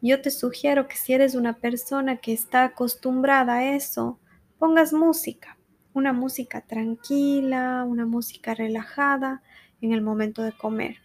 Yo 0.00 0.20
te 0.20 0.30
sugiero 0.30 0.86
que 0.86 0.96
si 0.96 1.12
eres 1.12 1.34
una 1.34 1.58
persona 1.58 2.18
que 2.18 2.32
está 2.32 2.64
acostumbrada 2.64 3.54
a 3.54 3.74
eso, 3.74 4.18
pongas 4.58 4.92
música, 4.92 5.58
una 5.92 6.12
música 6.12 6.60
tranquila, 6.60 7.84
una 7.86 8.06
música 8.06 8.54
relajada 8.54 9.42
en 9.80 9.92
el 9.92 10.02
momento 10.02 10.42
de 10.42 10.52
comer. 10.52 10.96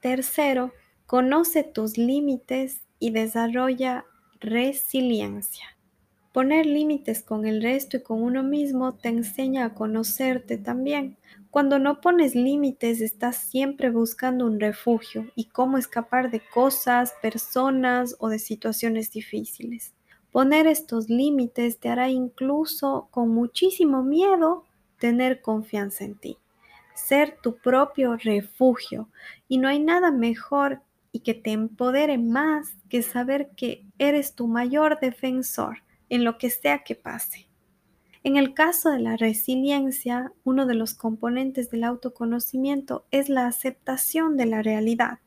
Tercero, 0.00 0.72
conoce 1.08 1.64
tus 1.64 1.96
límites 1.96 2.82
y 2.98 3.12
desarrolla 3.12 4.04
resiliencia. 4.40 5.64
Poner 6.34 6.66
límites 6.66 7.22
con 7.22 7.46
el 7.46 7.62
resto 7.62 7.96
y 7.96 8.02
con 8.02 8.22
uno 8.22 8.42
mismo 8.42 8.92
te 8.94 9.08
enseña 9.08 9.64
a 9.64 9.74
conocerte 9.74 10.58
también. 10.58 11.16
Cuando 11.50 11.78
no 11.78 12.02
pones 12.02 12.34
límites 12.34 13.00
estás 13.00 13.36
siempre 13.36 13.88
buscando 13.88 14.44
un 14.44 14.60
refugio 14.60 15.24
y 15.34 15.46
cómo 15.46 15.78
escapar 15.78 16.30
de 16.30 16.42
cosas, 16.52 17.14
personas 17.22 18.14
o 18.18 18.28
de 18.28 18.38
situaciones 18.38 19.10
difíciles. 19.10 19.94
Poner 20.30 20.66
estos 20.66 21.08
límites 21.08 21.78
te 21.78 21.88
hará 21.88 22.10
incluso 22.10 23.08
con 23.10 23.30
muchísimo 23.30 24.02
miedo 24.02 24.66
tener 24.98 25.40
confianza 25.40 26.04
en 26.04 26.16
ti, 26.16 26.36
ser 26.92 27.38
tu 27.40 27.56
propio 27.56 28.18
refugio. 28.18 29.08
Y 29.48 29.56
no 29.56 29.68
hay 29.68 29.80
nada 29.80 30.10
mejor 30.10 30.82
y 31.18 31.20
que 31.20 31.34
te 31.34 31.50
empodere 31.50 32.16
más 32.16 32.76
que 32.88 33.02
saber 33.02 33.50
que 33.56 33.84
eres 33.98 34.36
tu 34.36 34.46
mayor 34.46 35.00
defensor 35.00 35.78
en 36.08 36.22
lo 36.22 36.38
que 36.38 36.48
sea 36.48 36.84
que 36.84 36.94
pase. 36.94 37.48
En 38.22 38.36
el 38.36 38.54
caso 38.54 38.90
de 38.90 39.00
la 39.00 39.16
resiliencia, 39.16 40.32
uno 40.44 40.64
de 40.64 40.76
los 40.76 40.94
componentes 40.94 41.70
del 41.70 41.82
autoconocimiento 41.82 43.04
es 43.10 43.28
la 43.28 43.48
aceptación 43.48 44.36
de 44.36 44.46
la 44.46 44.62
realidad. 44.62 45.18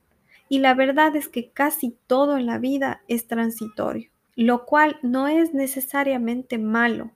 Y 0.47 0.59
la 0.59 0.75
verdad 0.75 1.13
es 1.17 1.27
que 1.27 1.51
casi 1.51 1.97
todo 2.07 2.37
en 2.37 2.45
la 2.45 2.57
vida 2.57 3.01
es 3.09 3.27
transitorio, 3.27 4.09
lo 4.37 4.65
cual 4.65 4.97
no 5.01 5.27
es 5.27 5.53
necesariamente 5.53 6.57
malo. 6.57 7.11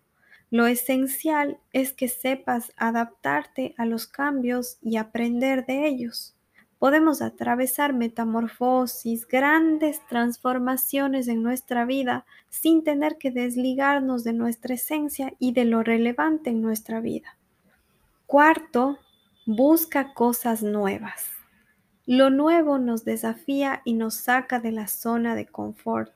Lo 0.49 0.67
esencial 0.67 1.59
es 1.71 1.93
que 1.93 2.09
sepas 2.09 2.73
adaptarte 2.75 3.73
a 3.77 3.85
los 3.85 4.05
cambios 4.05 4.79
y 4.81 4.97
aprender 4.97 5.65
de 5.65 5.87
ellos 5.87 6.34
podemos 6.79 7.21
atravesar 7.21 7.93
metamorfosis, 7.93 9.27
grandes 9.27 10.05
transformaciones 10.07 11.27
en 11.27 11.41
nuestra 11.41 11.85
vida 11.85 12.25
sin 12.49 12.83
tener 12.83 13.17
que 13.17 13.31
desligarnos 13.31 14.23
de 14.23 14.33
nuestra 14.33 14.75
esencia 14.75 15.33
y 15.39 15.53
de 15.53 15.65
lo 15.65 15.83
relevante 15.83 16.49
en 16.49 16.61
nuestra 16.61 16.99
vida. 16.99 17.37
Cuarto, 18.25 18.99
busca 19.45 20.13
cosas 20.13 20.63
nuevas. 20.63 21.31
Lo 22.05 22.29
nuevo 22.29 22.77
nos 22.77 23.03
desafía 23.03 23.81
y 23.83 23.93
nos 23.93 24.15
saca 24.15 24.59
de 24.59 24.71
la 24.71 24.87
zona 24.87 25.35
de 25.35 25.47
confort. 25.47 26.13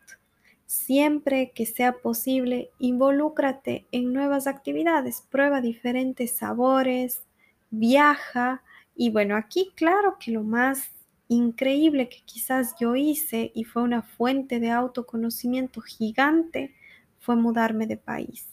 Siempre 0.67 1.51
que 1.51 1.65
sea 1.65 1.93
posible, 1.93 2.69
involúcrate 2.77 3.87
en 3.91 4.13
nuevas 4.13 4.45
actividades, 4.45 5.23
prueba 5.31 5.61
diferentes 5.61 6.37
sabores, 6.37 7.23
viaja, 7.71 8.61
y 9.01 9.11
bueno, 9.11 9.37
aquí 9.37 9.71
claro 9.75 10.17
que 10.19 10.29
lo 10.29 10.43
más 10.43 10.91
increíble 11.29 12.09
que 12.09 12.19
quizás 12.25 12.75
yo 12.77 12.97
hice 12.97 13.49
y 13.55 13.63
fue 13.63 13.81
una 13.81 14.01
fuente 14.01 14.59
de 14.59 14.71
autoconocimiento 14.71 15.79
gigante 15.79 16.75
fue 17.17 17.37
mudarme 17.37 17.87
de 17.87 17.95
país. 17.95 18.49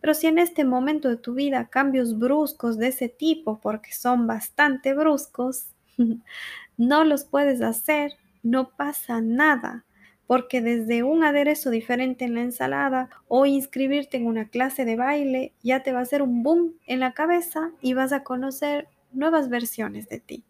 Pero 0.00 0.14
si 0.14 0.26
en 0.26 0.38
este 0.40 0.64
momento 0.64 1.08
de 1.08 1.18
tu 1.18 1.34
vida 1.34 1.68
cambios 1.68 2.18
bruscos 2.18 2.78
de 2.78 2.88
ese 2.88 3.08
tipo, 3.08 3.60
porque 3.60 3.92
son 3.92 4.26
bastante 4.26 4.92
bruscos, 4.92 5.66
no 6.76 7.04
los 7.04 7.22
puedes 7.22 7.62
hacer, 7.62 8.14
no 8.42 8.70
pasa 8.70 9.20
nada, 9.20 9.84
porque 10.26 10.60
desde 10.60 11.04
un 11.04 11.22
aderezo 11.22 11.70
diferente 11.70 12.24
en 12.24 12.34
la 12.34 12.42
ensalada 12.42 13.08
o 13.28 13.46
inscribirte 13.46 14.16
en 14.16 14.26
una 14.26 14.48
clase 14.48 14.84
de 14.84 14.96
baile 14.96 15.52
ya 15.62 15.84
te 15.84 15.92
va 15.92 16.00
a 16.00 16.02
hacer 16.02 16.22
un 16.22 16.42
boom 16.42 16.74
en 16.88 16.98
la 16.98 17.12
cabeza 17.12 17.70
y 17.80 17.94
vas 17.94 18.12
a 18.12 18.24
conocer 18.24 18.88
nuevas 19.12 19.48
versiones 19.48 20.08
de 20.08 20.20
ti. 20.20 20.44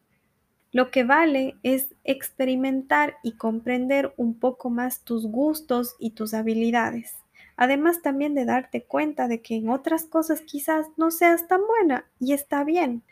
Lo 0.73 0.91
que 0.91 1.03
vale 1.03 1.57
es 1.63 1.95
experimentar 2.05 3.17
y 3.23 3.33
comprender 3.33 4.15
un 4.17 4.39
poco 4.39 4.71
más 4.71 5.01
tus 5.01 5.27
gustos 5.27 5.97
y 5.99 6.11
tus 6.11 6.33
habilidades. 6.33 7.17
Además 7.57 8.03
también 8.03 8.35
de 8.35 8.45
darte 8.45 8.85
cuenta 8.85 9.27
de 9.29 9.43
que 9.43 9.57
en 9.57 9.69
otras 9.69 10.05
cosas 10.05 10.41
quizás 10.43 10.87
no 10.97 11.11
seas 11.11 11.49
tan 11.49 11.61
buena 11.67 12.07
y 12.21 12.33
está 12.33 12.65
bien. 12.65 13.03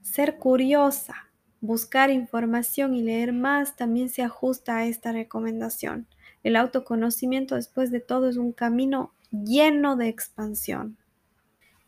Ser 0.00 0.38
curiosa, 0.38 1.28
buscar 1.60 2.10
información 2.10 2.94
y 2.94 3.02
leer 3.02 3.32
más 3.32 3.76
también 3.76 4.08
se 4.08 4.22
ajusta 4.22 4.78
a 4.78 4.86
esta 4.86 5.12
recomendación. 5.12 6.06
El 6.42 6.56
autoconocimiento 6.56 7.54
después 7.54 7.90
de 7.90 8.00
todo 8.00 8.28
es 8.28 8.36
un 8.36 8.52
camino 8.52 9.12
lleno 9.30 9.96
de 9.96 10.08
expansión. 10.08 10.96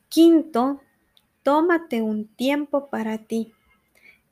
Quinto, 0.09 0.81
Tómate 1.47 2.03
un 2.03 2.27
tiempo 2.27 2.91
para 2.91 3.19
ti. 3.19 3.53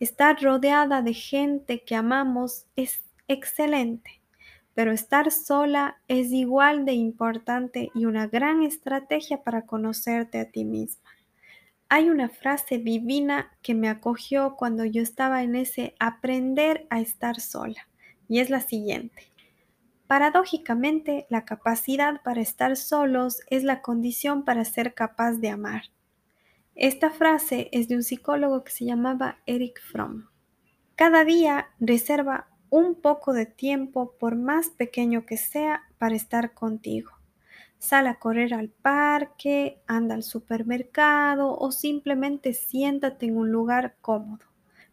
Estar 0.00 0.42
rodeada 0.42 1.00
de 1.00 1.14
gente 1.14 1.84
que 1.84 1.94
amamos 1.94 2.66
es 2.74 3.04
excelente, 3.28 4.20
pero 4.74 4.90
estar 4.90 5.30
sola 5.30 5.98
es 6.08 6.32
igual 6.32 6.84
de 6.84 6.94
importante 6.94 7.92
y 7.94 8.06
una 8.06 8.26
gran 8.26 8.64
estrategia 8.64 9.44
para 9.44 9.62
conocerte 9.62 10.40
a 10.40 10.50
ti 10.50 10.64
misma. 10.64 11.08
Hay 11.88 12.10
una 12.10 12.30
frase 12.30 12.78
divina 12.78 13.56
que 13.62 13.74
me 13.74 13.88
acogió 13.88 14.56
cuando 14.56 14.84
yo 14.84 15.00
estaba 15.00 15.44
en 15.44 15.54
ese 15.54 15.94
aprender 16.00 16.84
a 16.90 16.98
estar 16.98 17.40
sola, 17.40 17.86
y 18.28 18.40
es 18.40 18.50
la 18.50 18.60
siguiente. 18.60 19.30
Paradójicamente, 20.08 21.28
la 21.30 21.44
capacidad 21.44 22.20
para 22.24 22.40
estar 22.40 22.76
solos 22.76 23.40
es 23.50 23.62
la 23.62 23.82
condición 23.82 24.44
para 24.44 24.64
ser 24.64 24.94
capaz 24.94 25.34
de 25.34 25.50
amar. 25.50 25.84
Esta 26.76 27.10
frase 27.10 27.68
es 27.70 27.86
de 27.86 27.94
un 27.94 28.02
psicólogo 28.02 28.64
que 28.64 28.72
se 28.72 28.84
llamaba 28.84 29.38
Eric 29.46 29.80
Fromm. 29.80 30.26
Cada 30.96 31.24
día 31.24 31.68
reserva 31.78 32.48
un 32.68 32.96
poco 32.96 33.32
de 33.32 33.46
tiempo, 33.46 34.16
por 34.18 34.34
más 34.34 34.70
pequeño 34.70 35.24
que 35.24 35.36
sea, 35.36 35.82
para 35.98 36.16
estar 36.16 36.52
contigo. 36.52 37.12
Sal 37.78 38.08
a 38.08 38.18
correr 38.18 38.54
al 38.54 38.70
parque, 38.70 39.82
anda 39.86 40.16
al 40.16 40.24
supermercado 40.24 41.56
o 41.56 41.70
simplemente 41.70 42.54
siéntate 42.54 43.26
en 43.26 43.36
un 43.36 43.52
lugar 43.52 43.94
cómodo. 44.00 44.44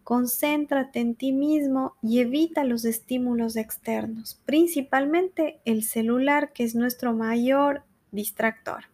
Concéntrate 0.03 0.99
en 0.99 1.15
ti 1.15 1.31
mismo 1.31 1.95
y 2.03 2.19
evita 2.19 2.63
los 2.63 2.85
estímulos 2.85 3.55
externos, 3.55 4.39
principalmente 4.45 5.61
el 5.65 5.83
celular 5.83 6.53
que 6.53 6.63
es 6.63 6.75
nuestro 6.75 7.13
mayor 7.13 7.85
distractor 8.11 8.91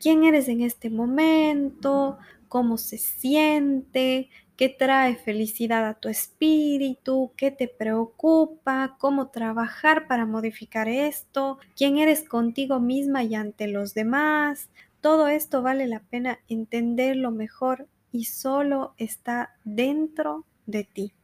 quién 0.00 0.24
eres 0.24 0.48
en 0.48 0.62
este 0.62 0.90
momento, 0.90 2.18
cómo 2.48 2.78
se 2.78 2.98
siente, 2.98 4.30
qué 4.56 4.68
trae 4.68 5.14
felicidad 5.14 5.86
a 5.86 5.94
tu 5.94 6.08
espíritu, 6.08 7.32
qué 7.36 7.52
te 7.52 7.68
preocupa, 7.68 8.96
cómo 8.98 9.28
trabajar 9.28 10.08
para 10.08 10.26
modificar 10.26 10.88
esto, 10.88 11.58
quién 11.76 11.98
eres 11.98 12.28
contigo 12.28 12.80
misma 12.80 13.22
y 13.22 13.36
ante 13.36 13.68
los 13.68 13.94
demás. 13.94 14.68
Todo 15.00 15.28
esto 15.28 15.62
vale 15.62 15.86
la 15.86 16.00
pena 16.00 16.40
entenderlo 16.48 17.30
mejor 17.30 17.86
y 18.10 18.24
solo 18.24 18.94
está 18.96 19.54
dentro 19.62 20.44
de 20.66 20.82
ti. 20.82 21.14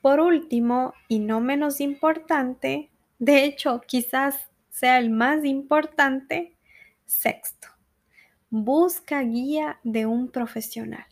Por 0.00 0.20
último, 0.20 0.94
y 1.08 1.18
no 1.18 1.40
menos 1.40 1.80
importante, 1.80 2.90
de 3.18 3.44
hecho 3.44 3.82
quizás 3.86 4.50
sea 4.70 4.98
el 4.98 5.10
más 5.10 5.44
importante, 5.44 6.56
sexto, 7.04 7.68
busca 8.62 9.20
guía 9.22 9.80
de 9.82 10.06
un 10.06 10.28
profesional. 10.28 11.06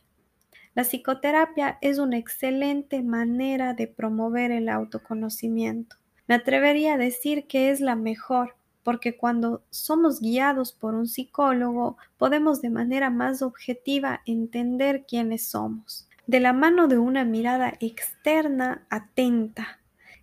La 0.75 0.85
psicoterapia 0.85 1.77
es 1.81 1.99
una 1.99 2.17
excelente 2.17 3.03
manera 3.03 3.75
de 3.75 3.89
promover 3.89 4.53
el 4.53 4.69
autoconocimiento. 4.69 5.97
Me 6.29 6.37
atrevería 6.37 6.95
a 6.95 6.99
decir 6.99 7.49
que 7.49 7.71
es 7.71 7.81
la 7.81 7.97
mejor 7.97 8.55
porque 8.85 9.17
cuando 9.17 9.65
somos 9.71 10.21
guiados 10.21 10.73
por 10.73 10.95
un 10.95 11.09
psicólogo 11.09 11.97
podemos 12.17 12.63
de 12.63 12.71
manera 12.71 13.11
más 13.11 13.43
objetiva 13.43 14.23
entender 14.25 15.05
quiénes 15.05 15.45
somos, 15.49 16.09
de 16.29 16.39
la 16.39 16.53
mano 16.53 16.87
de 16.87 16.99
una 16.99 17.25
mirada 17.25 17.73
externa 17.81 18.87
atenta 18.89 19.82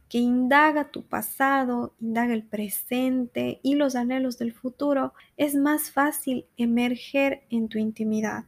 que 0.09 0.17
indaga 0.17 0.91
tu 0.91 1.03
pasado, 1.03 1.93
indaga 2.01 2.33
el 2.33 2.43
presente 2.43 3.59
y 3.61 3.75
los 3.75 3.95
anhelos 3.95 4.39
del 4.39 4.53
futuro, 4.53 5.13
es 5.37 5.55
más 5.55 5.91
fácil 5.91 6.47
emerger 6.57 7.43
en 7.51 7.69
tu 7.69 7.77
intimidad. 7.77 8.45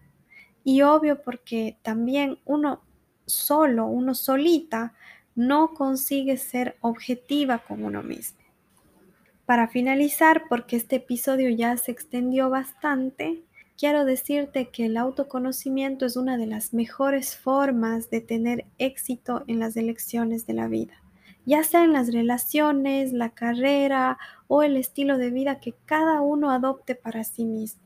Y 0.63 0.81
obvio 0.81 1.21
porque 1.21 1.77
también 1.83 2.39
uno 2.45 2.81
solo, 3.25 3.85
uno 3.85 4.15
solita, 4.15 4.93
no 5.35 5.73
consigue 5.73 6.37
ser 6.37 6.77
objetiva 6.81 7.59
con 7.59 7.83
uno 7.85 8.03
mismo. 8.03 8.39
Para 9.45 9.67
finalizar, 9.67 10.43
porque 10.49 10.75
este 10.75 10.97
episodio 10.97 11.49
ya 11.49 11.75
se 11.77 11.91
extendió 11.91 12.49
bastante, 12.49 13.43
quiero 13.77 14.05
decirte 14.05 14.69
que 14.69 14.85
el 14.85 14.97
autoconocimiento 14.97 16.05
es 16.05 16.15
una 16.15 16.37
de 16.37 16.47
las 16.47 16.73
mejores 16.73 17.35
formas 17.35 18.09
de 18.09 18.21
tener 18.21 18.65
éxito 18.77 19.43
en 19.47 19.59
las 19.59 19.75
elecciones 19.77 20.45
de 20.45 20.53
la 20.53 20.67
vida, 20.67 21.00
ya 21.45 21.63
sea 21.63 21.83
en 21.83 21.93
las 21.93 22.13
relaciones, 22.13 23.13
la 23.13 23.29
carrera 23.29 24.17
o 24.47 24.63
el 24.63 24.77
estilo 24.77 25.17
de 25.17 25.31
vida 25.31 25.59
que 25.59 25.73
cada 25.85 26.21
uno 26.21 26.51
adopte 26.51 26.95
para 26.95 27.23
sí 27.23 27.45
mismo. 27.45 27.81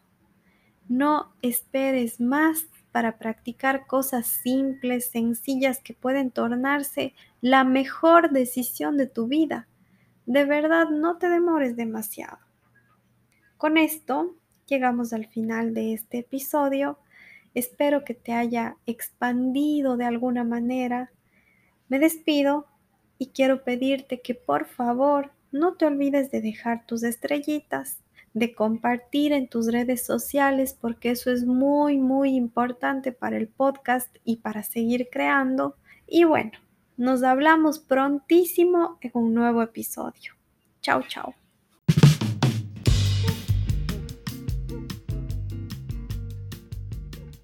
No 0.87 1.33
esperes 1.41 2.19
más 2.19 2.67
para 2.91 3.17
practicar 3.17 3.87
cosas 3.87 4.27
simples, 4.27 5.09
sencillas 5.09 5.79
que 5.79 5.93
pueden 5.93 6.31
tornarse 6.31 7.13
la 7.41 7.63
mejor 7.63 8.31
decisión 8.31 8.97
de 8.97 9.07
tu 9.07 9.27
vida 9.27 9.67
de 10.25 10.45
verdad 10.45 10.89
no 10.89 11.17
te 11.17 11.29
demores 11.29 11.75
demasiado. 11.75 12.39
Con 13.57 13.77
esto 13.77 14.35
llegamos 14.65 15.13
al 15.13 15.27
final 15.27 15.73
de 15.73 15.93
este 15.93 16.19
episodio. 16.19 16.99
Espero 17.53 18.03
que 18.03 18.15
te 18.15 18.33
haya 18.33 18.77
expandido 18.85 19.97
de 19.97 20.05
alguna 20.05 20.43
manera. 20.43 21.11
Me 21.87 21.99
despido 21.99 22.65
y 23.17 23.27
quiero 23.27 23.63
pedirte 23.63 24.21
que 24.21 24.35
por 24.35 24.65
favor 24.65 25.31
no 25.51 25.75
te 25.75 25.85
olvides 25.85 26.31
de 26.31 26.41
dejar 26.41 26.85
tus 26.85 27.03
estrellitas, 27.03 27.99
de 28.33 28.53
compartir 28.53 29.31
en 29.31 29.47
tus 29.47 29.71
redes 29.71 30.05
sociales 30.05 30.77
porque 30.79 31.11
eso 31.11 31.31
es 31.31 31.45
muy 31.45 31.97
muy 31.97 32.35
importante 32.35 33.11
para 33.11 33.37
el 33.37 33.47
podcast 33.47 34.13
y 34.25 34.37
para 34.37 34.63
seguir 34.63 35.07
creando. 35.09 35.77
Y 36.07 36.25
bueno, 36.25 36.51
nos 36.97 37.23
hablamos 37.23 37.79
prontísimo 37.79 38.97
en 39.01 39.11
un 39.13 39.33
nuevo 39.33 39.61
episodio. 39.61 40.33
Chao, 40.81 41.01
chao. 41.07 41.44